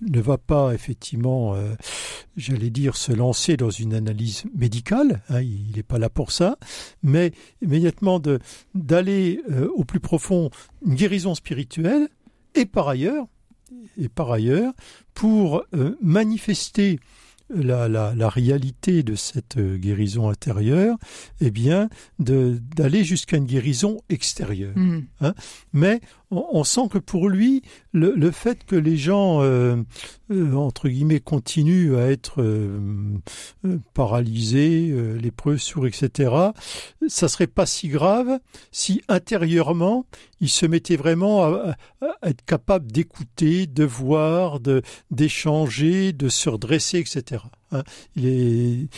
ne 0.00 0.20
va 0.20 0.36
pas 0.38 0.74
effectivement, 0.74 1.54
euh, 1.54 1.74
j'allais 2.36 2.70
dire, 2.70 2.96
se 2.96 3.12
lancer 3.12 3.56
dans 3.56 3.70
une 3.70 3.94
analyse 3.94 4.44
médicale. 4.54 5.22
hein, 5.28 5.40
il 5.40 5.72
n'est 5.76 5.82
pas 5.82 5.98
là 5.98 6.10
pour 6.10 6.32
ça, 6.32 6.58
mais 7.02 7.32
immédiatement 7.62 8.20
d'aller 8.74 9.40
euh, 9.50 9.68
au 9.74 9.84
plus 9.84 10.00
profond, 10.00 10.50
une 10.86 10.94
guérison 10.94 11.34
spirituelle, 11.34 12.08
et 12.54 12.66
par 12.66 12.88
ailleurs, 12.88 13.26
et 14.00 14.08
par 14.08 14.30
ailleurs, 14.32 14.72
pour 15.14 15.64
euh, 15.74 15.96
manifester 16.00 16.98
la, 17.54 17.88
la, 17.88 18.14
la 18.14 18.28
réalité 18.28 19.02
de 19.02 19.14
cette 19.14 19.58
euh, 19.58 19.76
guérison 19.76 20.28
intérieure, 20.28 20.96
eh 21.40 21.50
bien, 21.50 21.88
d'aller 22.18 23.04
jusqu'à 23.04 23.36
une 23.36 23.44
guérison 23.44 24.00
extérieure. 24.08 24.76
Hmm. 24.76 25.02
Mais 25.72 26.00
on, 26.32 26.44
on 26.50 26.64
sent 26.64 26.88
que 26.90 26.98
pour 26.98 27.28
lui, 27.28 27.62
le, 27.92 28.14
le 28.16 28.30
fait 28.32 28.64
que 28.64 28.74
les 28.76 28.96
gens, 28.96 29.42
euh, 29.42 29.76
euh, 30.30 30.54
entre 30.54 30.88
guillemets, 30.88 31.20
continuent 31.20 31.96
à 31.96 32.10
être 32.10 32.42
euh, 32.42 32.80
euh, 33.64 33.78
paralysés, 33.94 34.88
euh, 34.90 35.16
lépreux, 35.18 35.58
sourds, 35.58 35.86
etc., 35.86 36.34
ça 37.06 37.28
serait 37.28 37.46
pas 37.46 37.66
si 37.66 37.88
grave 37.88 38.40
si 38.70 39.02
intérieurement, 39.08 40.06
ils 40.40 40.48
se 40.48 40.66
mettaient 40.66 40.96
vraiment 40.96 41.44
à, 41.44 41.76
à- 42.00 42.28
être 42.28 42.44
capables 42.44 42.90
d'écouter, 42.90 43.66
de 43.66 43.84
voir, 43.84 44.58
de 44.58 44.82
d'échanger, 45.10 46.12
de 46.12 46.28
se 46.28 46.48
redresser, 46.48 46.98
etc. 46.98 47.42
hein. 47.70 47.82
Il 48.16 48.88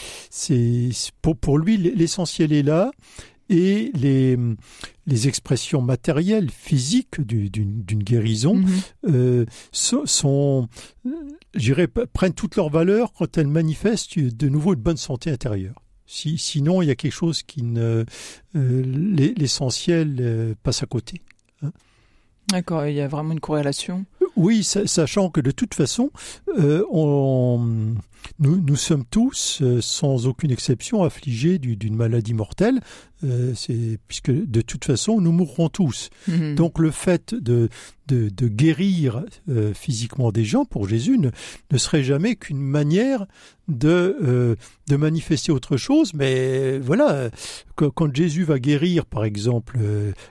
pour, 1.23 1.37
pour 1.37 1.59
lui 1.59 1.77
l'essentiel 1.77 2.53
est 2.53 2.62
là 2.62 2.90
et 3.51 3.91
les 3.95 4.37
les 5.07 5.29
expressions 5.29 5.83
matérielles, 5.83 6.51
physiques 6.51 7.21
du- 7.21 7.51
d'une 7.51 8.03
guérison 8.03 8.55
Mhm. 8.55 8.69
euh, 9.09 9.45
so- 9.71 10.07
sont, 10.07 10.67
prennent 12.15 12.33
toute 12.33 12.57
leur 12.57 12.71
valeur 12.71 13.13
quand 13.13 13.37
elles 13.37 13.47
manifestent 13.49 14.19
de 14.19 14.49
nouveau 14.49 14.73
une 14.75 14.81
bonne 14.81 14.97
santé 14.97 15.31
intérieure. 15.31 15.83
Si, 16.07 16.39
sinon, 16.39 16.81
il 16.83 16.89
y 16.89 16.91
a 16.91 16.95
quelque 16.97 17.13
chose 17.13 17.43
qui 17.43 17.63
ne, 17.63 18.05
euh, 18.57 18.83
l'e- 18.83 19.35
l'essentiel 19.37 20.17
euh, 20.21 20.55
passe 20.63 20.83
à 20.83 20.87
côté. 20.87 21.21
D'accord, 22.51 22.85
il 22.87 22.95
y 22.95 23.01
a 23.01 23.09
vraiment 23.09 23.33
une 23.33 23.41
corrélation. 23.41 24.05
Oui, 24.37 24.65
sachant 24.65 25.31
que 25.31 25.41
de 25.41 25.51
toute 25.51 25.73
façon, 25.75 26.11
on, 26.91 27.95
nous, 28.39 28.57
nous, 28.61 28.77
sommes 28.77 29.05
tous, 29.05 29.63
sans 29.81 30.27
aucune 30.27 30.51
exception, 30.51 31.03
affligés 31.05 31.59
d'une 31.59 31.97
maladie 31.97 32.35
mortelle. 32.35 32.81
C'est 33.55 33.99
puisque 34.09 34.31
de 34.31 34.61
toute 34.61 34.85
façon, 34.85 35.21
nous 35.21 35.33
mourrons 35.33 35.69
tous. 35.69 36.11
Mhm. 36.29 36.55
Donc 36.55 36.79
le 36.79 36.91
fait 36.91 37.35
de, 37.35 37.69
de, 38.07 38.29
de 38.29 38.49
guérir 38.49 39.25
physiquement 39.75 40.33
des 40.33 40.45
gens 40.45 40.65
pour 40.65 40.89
Jésus 40.89 41.19
ne, 41.19 41.31
ne 41.71 41.79
serait 41.79 42.05
jamais 42.05 42.37
qu'une 42.37 42.61
manière 42.61 43.27
de, 43.69 44.57
de 44.89 44.97
manifester 44.97 45.53
autre 45.53 45.77
chose. 45.77 46.13
Mais 46.15 46.79
voilà, 46.79 47.31
quand 47.77 48.15
Jésus 48.15 48.45
va 48.45 48.59
guérir, 48.59 49.07
par 49.07 49.25
exemple, 49.25 49.79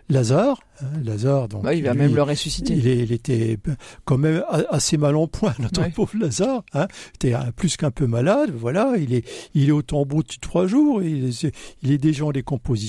Lazare, 0.10 0.60
hein, 0.82 0.86
Lazare, 1.04 1.48
donc 1.48 1.66
il 1.74 1.84
va 1.84 1.94
même 1.94 2.16
le 2.16 2.22
ressusciter. 2.22 2.74
Il, 2.74 3.12
était 3.12 3.58
quand 4.06 4.18
même 4.18 4.44
assez 4.70 4.98
mal 4.98 5.16
en 5.16 5.28
point, 5.28 5.54
notre 5.60 5.90
pauvre 5.92 6.18
Lazare. 6.20 6.64
Hein, 6.74 6.88
était 7.16 7.34
plus 7.56 7.78
qu'un 7.78 7.92
peu 7.92 8.08
malade. 8.08 8.52
Voilà, 8.56 8.94
il 8.98 9.14
est, 9.14 9.28
il 9.54 9.70
est 9.70 9.74
au 9.74 9.82
tombeau 9.82 10.22
depuis 10.22 10.40
trois 10.40 10.68
jours. 10.68 11.02
Il 11.02 11.30
est, 11.30 11.52
il 11.82 11.92
est 11.92 11.98
déjà 11.98 12.26
en 12.26 12.32
décomposition. 12.32 12.83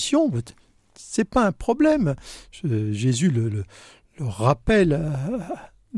C'est 0.94 1.28
pas 1.28 1.46
un 1.46 1.52
problème. 1.52 2.14
Jésus 2.62 3.30
le, 3.30 3.48
le, 3.48 3.64
rappelle 4.20 4.92
euh, 4.92 5.38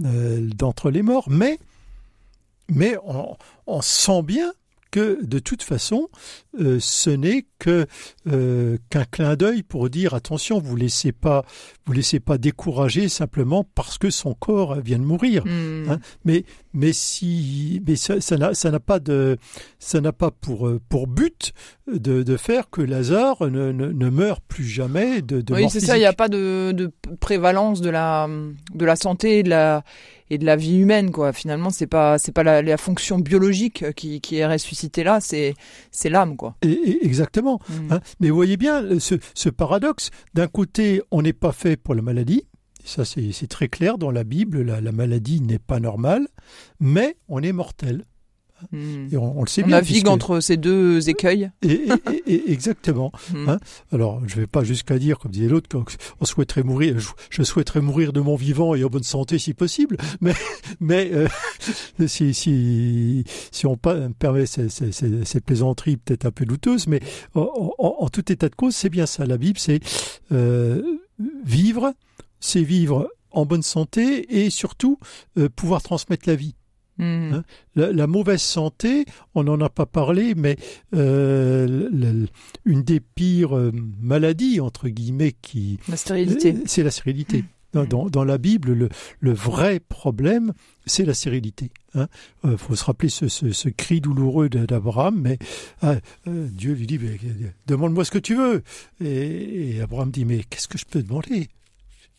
euh, 0.04 0.48
d'entre 0.54 0.90
les 0.90 1.02
morts, 1.02 1.28
mais 1.30 1.58
mais 2.68 2.96
on, 3.04 3.36
on 3.66 3.82
sent 3.82 4.22
bien 4.22 4.52
que 4.90 5.24
de 5.24 5.38
toute 5.38 5.62
façon, 5.62 6.08
euh, 6.58 6.78
ce 6.80 7.10
n'est 7.10 7.44
que 7.58 7.86
euh, 8.28 8.78
qu'un 8.88 9.04
clin 9.04 9.36
d'œil 9.36 9.62
pour 9.62 9.90
dire 9.90 10.14
attention, 10.14 10.58
vous 10.58 10.76
laissez 10.76 11.12
pas, 11.12 11.44
vous 11.84 11.92
laissez 11.92 12.20
pas 12.20 12.38
décourager 12.38 13.08
simplement 13.08 13.64
parce 13.74 13.98
que 13.98 14.10
son 14.10 14.34
corps 14.34 14.80
vient 14.80 14.98
de 14.98 15.04
mourir. 15.04 15.44
Hmm. 15.44 15.90
Hein. 15.90 15.98
Mais 16.24 16.44
mais 16.72 16.92
si, 16.92 17.82
mais 17.86 17.96
ça, 17.96 18.20
ça 18.20 18.70
n'a 18.70 18.80
pas 18.80 18.98
de, 18.98 19.36
ça 19.78 20.00
n'a 20.00 20.12
pas 20.12 20.30
pour 20.30 20.70
pour 20.88 21.06
but 21.06 21.52
de, 21.86 22.22
de 22.22 22.36
faire 22.36 22.68
que 22.70 22.80
Lazare 22.82 23.48
ne, 23.48 23.70
ne, 23.72 23.86
ne 23.86 24.10
meure 24.10 24.40
plus 24.40 24.64
jamais 24.64 25.22
de, 25.22 25.40
de 25.40 25.54
oui, 25.54 25.66
c'est 25.70 25.80
ça. 25.80 25.96
Il 25.96 26.00
n'y 26.00 26.06
a 26.06 26.12
pas 26.12 26.28
de, 26.28 26.72
de 26.72 26.90
prévalence 27.20 27.80
de 27.80 27.90
la 27.90 28.28
de 28.74 28.84
la 28.84 28.96
santé 28.96 29.42
de 29.42 29.50
la 29.50 29.84
et 30.28 30.38
de 30.38 30.44
la 30.44 30.56
vie 30.56 30.78
humaine 30.78 31.12
quoi 31.12 31.32
finalement 31.32 31.70
c'est 31.70 31.86
pas 31.86 32.18
c'est 32.18 32.32
pas 32.32 32.42
la, 32.42 32.62
la, 32.62 32.76
fonction 32.76 33.18
biologique 33.18 33.92
qui, 33.94 34.20
qui 34.20 34.38
est 34.38 34.46
ressuscitée 34.46 35.04
là 35.04 35.20
c'est 35.20 35.54
c'est 35.92 36.08
l'âme 36.08 36.36
quoi 36.36 36.56
et, 36.62 36.98
exactement 37.02 37.60
mm. 37.68 37.92
hein. 37.92 38.00
mais 38.18 38.30
vous 38.30 38.36
voyez 38.36 38.56
bien 38.56 38.98
ce, 38.98 39.14
ce 39.34 39.48
paradoxe 39.48 40.10
d'un 40.34 40.48
côté 40.48 41.00
on 41.12 41.22
n'est 41.22 41.32
pas 41.32 41.52
fait 41.52 41.76
pour 41.76 41.94
la 41.94 42.02
maladie 42.02 42.42
ça 42.84 43.04
c'est 43.04 43.48
très 43.48 43.68
clair 43.68 43.98
dans 43.98 44.10
la 44.10 44.24
Bible 44.24 44.62
la, 44.62 44.80
la 44.80 44.92
maladie 44.92 45.40
n'est 45.40 45.60
pas 45.60 45.78
normale 45.78 46.26
mais 46.80 47.16
on 47.28 47.40
est 47.42 47.52
mortel 47.52 48.04
Hmm. 48.72 49.06
on, 49.14 49.42
le 49.42 49.48
sait 49.48 49.64
on 49.64 49.68
navigue 49.68 50.08
entre 50.08 50.40
ces 50.40 50.56
deux 50.56 51.08
écueils. 51.08 51.50
Et, 51.62 51.88
exactement. 52.50 53.12
Hmm. 53.32 53.48
Hein. 53.48 53.58
Alors, 53.92 54.20
je 54.28 54.36
ne 54.36 54.40
vais 54.42 54.46
pas 54.46 54.62
jusqu'à 54.62 54.98
dire, 54.98 55.18
comme 55.18 55.32
disait 55.32 55.48
l'autre, 55.48 55.68
qu'on 55.68 56.24
souhaiterait 56.24 56.62
mourir. 56.62 56.96
Je, 57.28 57.42
souhaiterais 57.42 57.80
mourir 57.80 58.12
de 58.12 58.20
mon 58.20 58.36
vivant 58.36 58.74
et 58.74 58.84
en 58.84 58.88
bonne 58.88 59.02
santé 59.02 59.38
si 59.38 59.52
possible. 59.52 59.96
Mais, 60.20 60.34
mais 60.78 61.10
euh, 61.12 61.28
si, 62.06 62.34
si, 62.34 63.24
si 63.50 63.66
on 63.66 63.76
permet 63.76 64.46
ces, 64.46 64.68
ces, 64.68 65.40
plaisanteries 65.40 65.96
peut-être 65.96 66.24
un 66.24 66.30
peu 66.30 66.44
douteuses, 66.44 66.86
mais 66.86 67.00
en, 67.34 68.08
tout 68.10 68.30
état 68.30 68.48
de 68.48 68.54
cause, 68.54 68.74
c'est 68.76 68.90
bien 68.90 69.06
ça. 69.06 69.26
La 69.26 69.38
Bible, 69.38 69.58
c'est 69.58 69.80
euh, 70.32 70.82
vivre, 71.44 71.92
c'est 72.40 72.62
vivre 72.62 73.08
en 73.30 73.44
bonne 73.44 73.62
santé 73.62 74.40
et 74.44 74.50
surtout 74.50 74.98
euh, 75.38 75.48
pouvoir 75.48 75.82
transmettre 75.82 76.28
la 76.28 76.36
vie. 76.36 76.54
Hein? 76.98 77.42
La, 77.74 78.06
mauvaise 78.06 78.42
santé, 78.42 79.04
on 79.34 79.44
n'en 79.44 79.60
a 79.60 79.68
pas 79.68 79.86
parlé, 79.86 80.34
mais 80.34 80.56
euh, 80.94 82.26
une 82.64 82.82
des 82.82 83.00
pires 83.00 83.56
euh, 83.56 83.72
maladies, 84.00 84.60
entre 84.60 84.88
guillemets, 84.88 85.34
qui... 85.42 85.78
La 85.88 85.96
stérilité. 85.96 86.52
Euh, 86.52 86.62
c'est 86.66 86.82
la 86.82 86.90
stérilité. 86.90 87.38
Hmm. 87.38 87.84
Dans, 87.84 88.08
dans, 88.08 88.24
la 88.24 88.38
Bible, 88.38 88.72
le, 88.72 88.88
le 89.20 89.32
vrai 89.34 89.80
problème, 89.80 90.54
c'est 90.86 91.04
la 91.04 91.12
stérilité. 91.12 91.70
Il 91.94 92.00
hein. 92.42 92.56
faut 92.56 92.74
se 92.74 92.84
rappeler 92.84 93.10
ce, 93.10 93.28
ce, 93.28 93.52
ce 93.52 93.68
cri 93.68 94.00
douloureux 94.00 94.48
d'Abraham, 94.48 95.20
mais 95.20 95.38
ah, 95.82 95.96
Dieu 96.26 96.72
lui 96.72 96.86
dit, 96.86 96.98
demande-moi 97.66 98.06
ce 98.06 98.10
que 98.10 98.18
tu 98.18 98.34
veux. 98.34 98.62
Et, 99.04 99.76
et 99.76 99.80
Abraham 99.82 100.10
dit, 100.10 100.24
mais 100.24 100.42
qu'est-ce 100.48 100.68
que 100.68 100.78
je 100.78 100.86
peux 100.86 101.02
demander? 101.02 101.50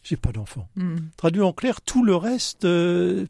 J'ai 0.08 0.16
pas 0.16 0.32
d'enfant. 0.32 0.70
Hmm. 0.76 0.96
Traduit 1.18 1.42
en 1.42 1.52
clair, 1.52 1.82
tout 1.82 2.04
le 2.04 2.16
reste, 2.16 2.64
euh, 2.64 3.26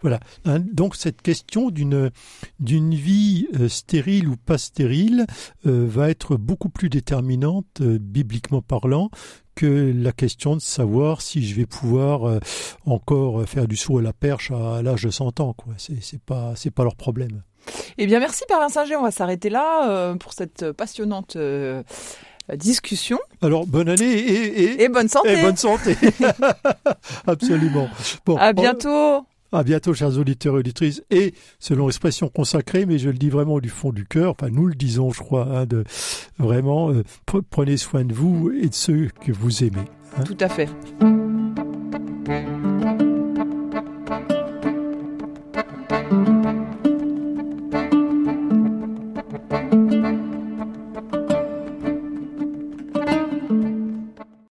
voilà. 0.00 0.18
Hein, 0.44 0.58
donc 0.58 0.96
cette 0.96 1.22
question 1.22 1.70
d'une 1.70 2.10
d'une 2.58 2.94
vie 2.94 3.46
euh, 3.60 3.68
stérile 3.68 4.28
ou 4.28 4.36
pas 4.36 4.58
stérile 4.58 5.26
euh, 5.66 5.86
va 5.88 6.10
être 6.10 6.36
beaucoup 6.36 6.70
plus 6.70 6.88
déterminante, 6.88 7.82
bibliquement 7.82 8.62
parlant, 8.62 9.10
que 9.54 9.92
la 9.94 10.10
question 10.10 10.56
de 10.56 10.60
savoir 10.60 11.22
si 11.22 11.46
je 11.46 11.54
vais 11.54 11.66
pouvoir 11.66 12.40
encore 12.84 13.46
faire 13.48 13.68
du 13.68 13.76
saut 13.76 13.98
à 13.98 14.02
la 14.02 14.12
perche 14.12 14.50
à, 14.50 14.82
l'âge 14.82 15.04
de 15.04 15.10
100 15.10 15.38
ans. 15.38 15.52
Quoi. 15.52 15.74
C'est, 15.76 16.02
c'est 16.02 16.20
pas 16.20 16.54
c'est 16.56 16.72
pas 16.72 16.82
leur 16.82 16.96
problème. 16.96 17.42
Eh 17.98 18.06
bien, 18.06 18.18
merci 18.18 18.42
Perrin 18.48 18.70
Singer. 18.70 18.96
On 18.96 19.02
va 19.02 19.10
s'arrêter 19.10 19.50
là 19.50 20.16
pour 20.18 20.32
cette 20.32 20.72
passionnante 20.72 21.36
discussion. 22.56 23.18
Alors, 23.42 23.66
bonne 23.66 23.88
année 23.88 24.04
et, 24.04 24.82
et, 24.82 24.88
bonne 24.88 25.08
santé. 25.08 25.38
Et 25.38 25.42
bonne 25.42 25.56
santé. 25.56 25.96
Absolument. 27.26 27.88
Bon, 28.26 28.36
à 28.36 28.52
bientôt. 28.52 29.24
À 29.52 29.64
bientôt, 29.64 29.94
chers 29.94 30.16
auditeurs 30.16 30.54
et 30.54 30.58
auditrices. 30.58 31.02
Et 31.10 31.34
selon 31.58 31.86
l'expression 31.86 32.28
consacrée, 32.28 32.86
mais 32.86 32.98
je 32.98 33.08
le 33.10 33.18
dis 33.18 33.30
vraiment 33.30 33.58
du 33.58 33.68
fond 33.68 33.90
du 33.90 34.06
cœur, 34.06 34.30
enfin 34.30 34.48
nous 34.48 34.66
le 34.66 34.74
disons, 34.74 35.10
je 35.10 35.20
crois, 35.20 35.46
hein, 35.46 35.66
de 35.66 35.84
vraiment 36.38 36.90
euh, 36.90 37.02
prenez 37.50 37.76
soin 37.76 38.04
de 38.04 38.14
vous 38.14 38.52
et 38.52 38.68
de 38.68 38.74
ceux 38.74 39.08
que 39.24 39.32
vous 39.32 39.64
aimez. 39.64 39.84
Hein. 40.16 40.22
Tout 40.22 40.36
à 40.38 40.48
fait. 40.48 40.68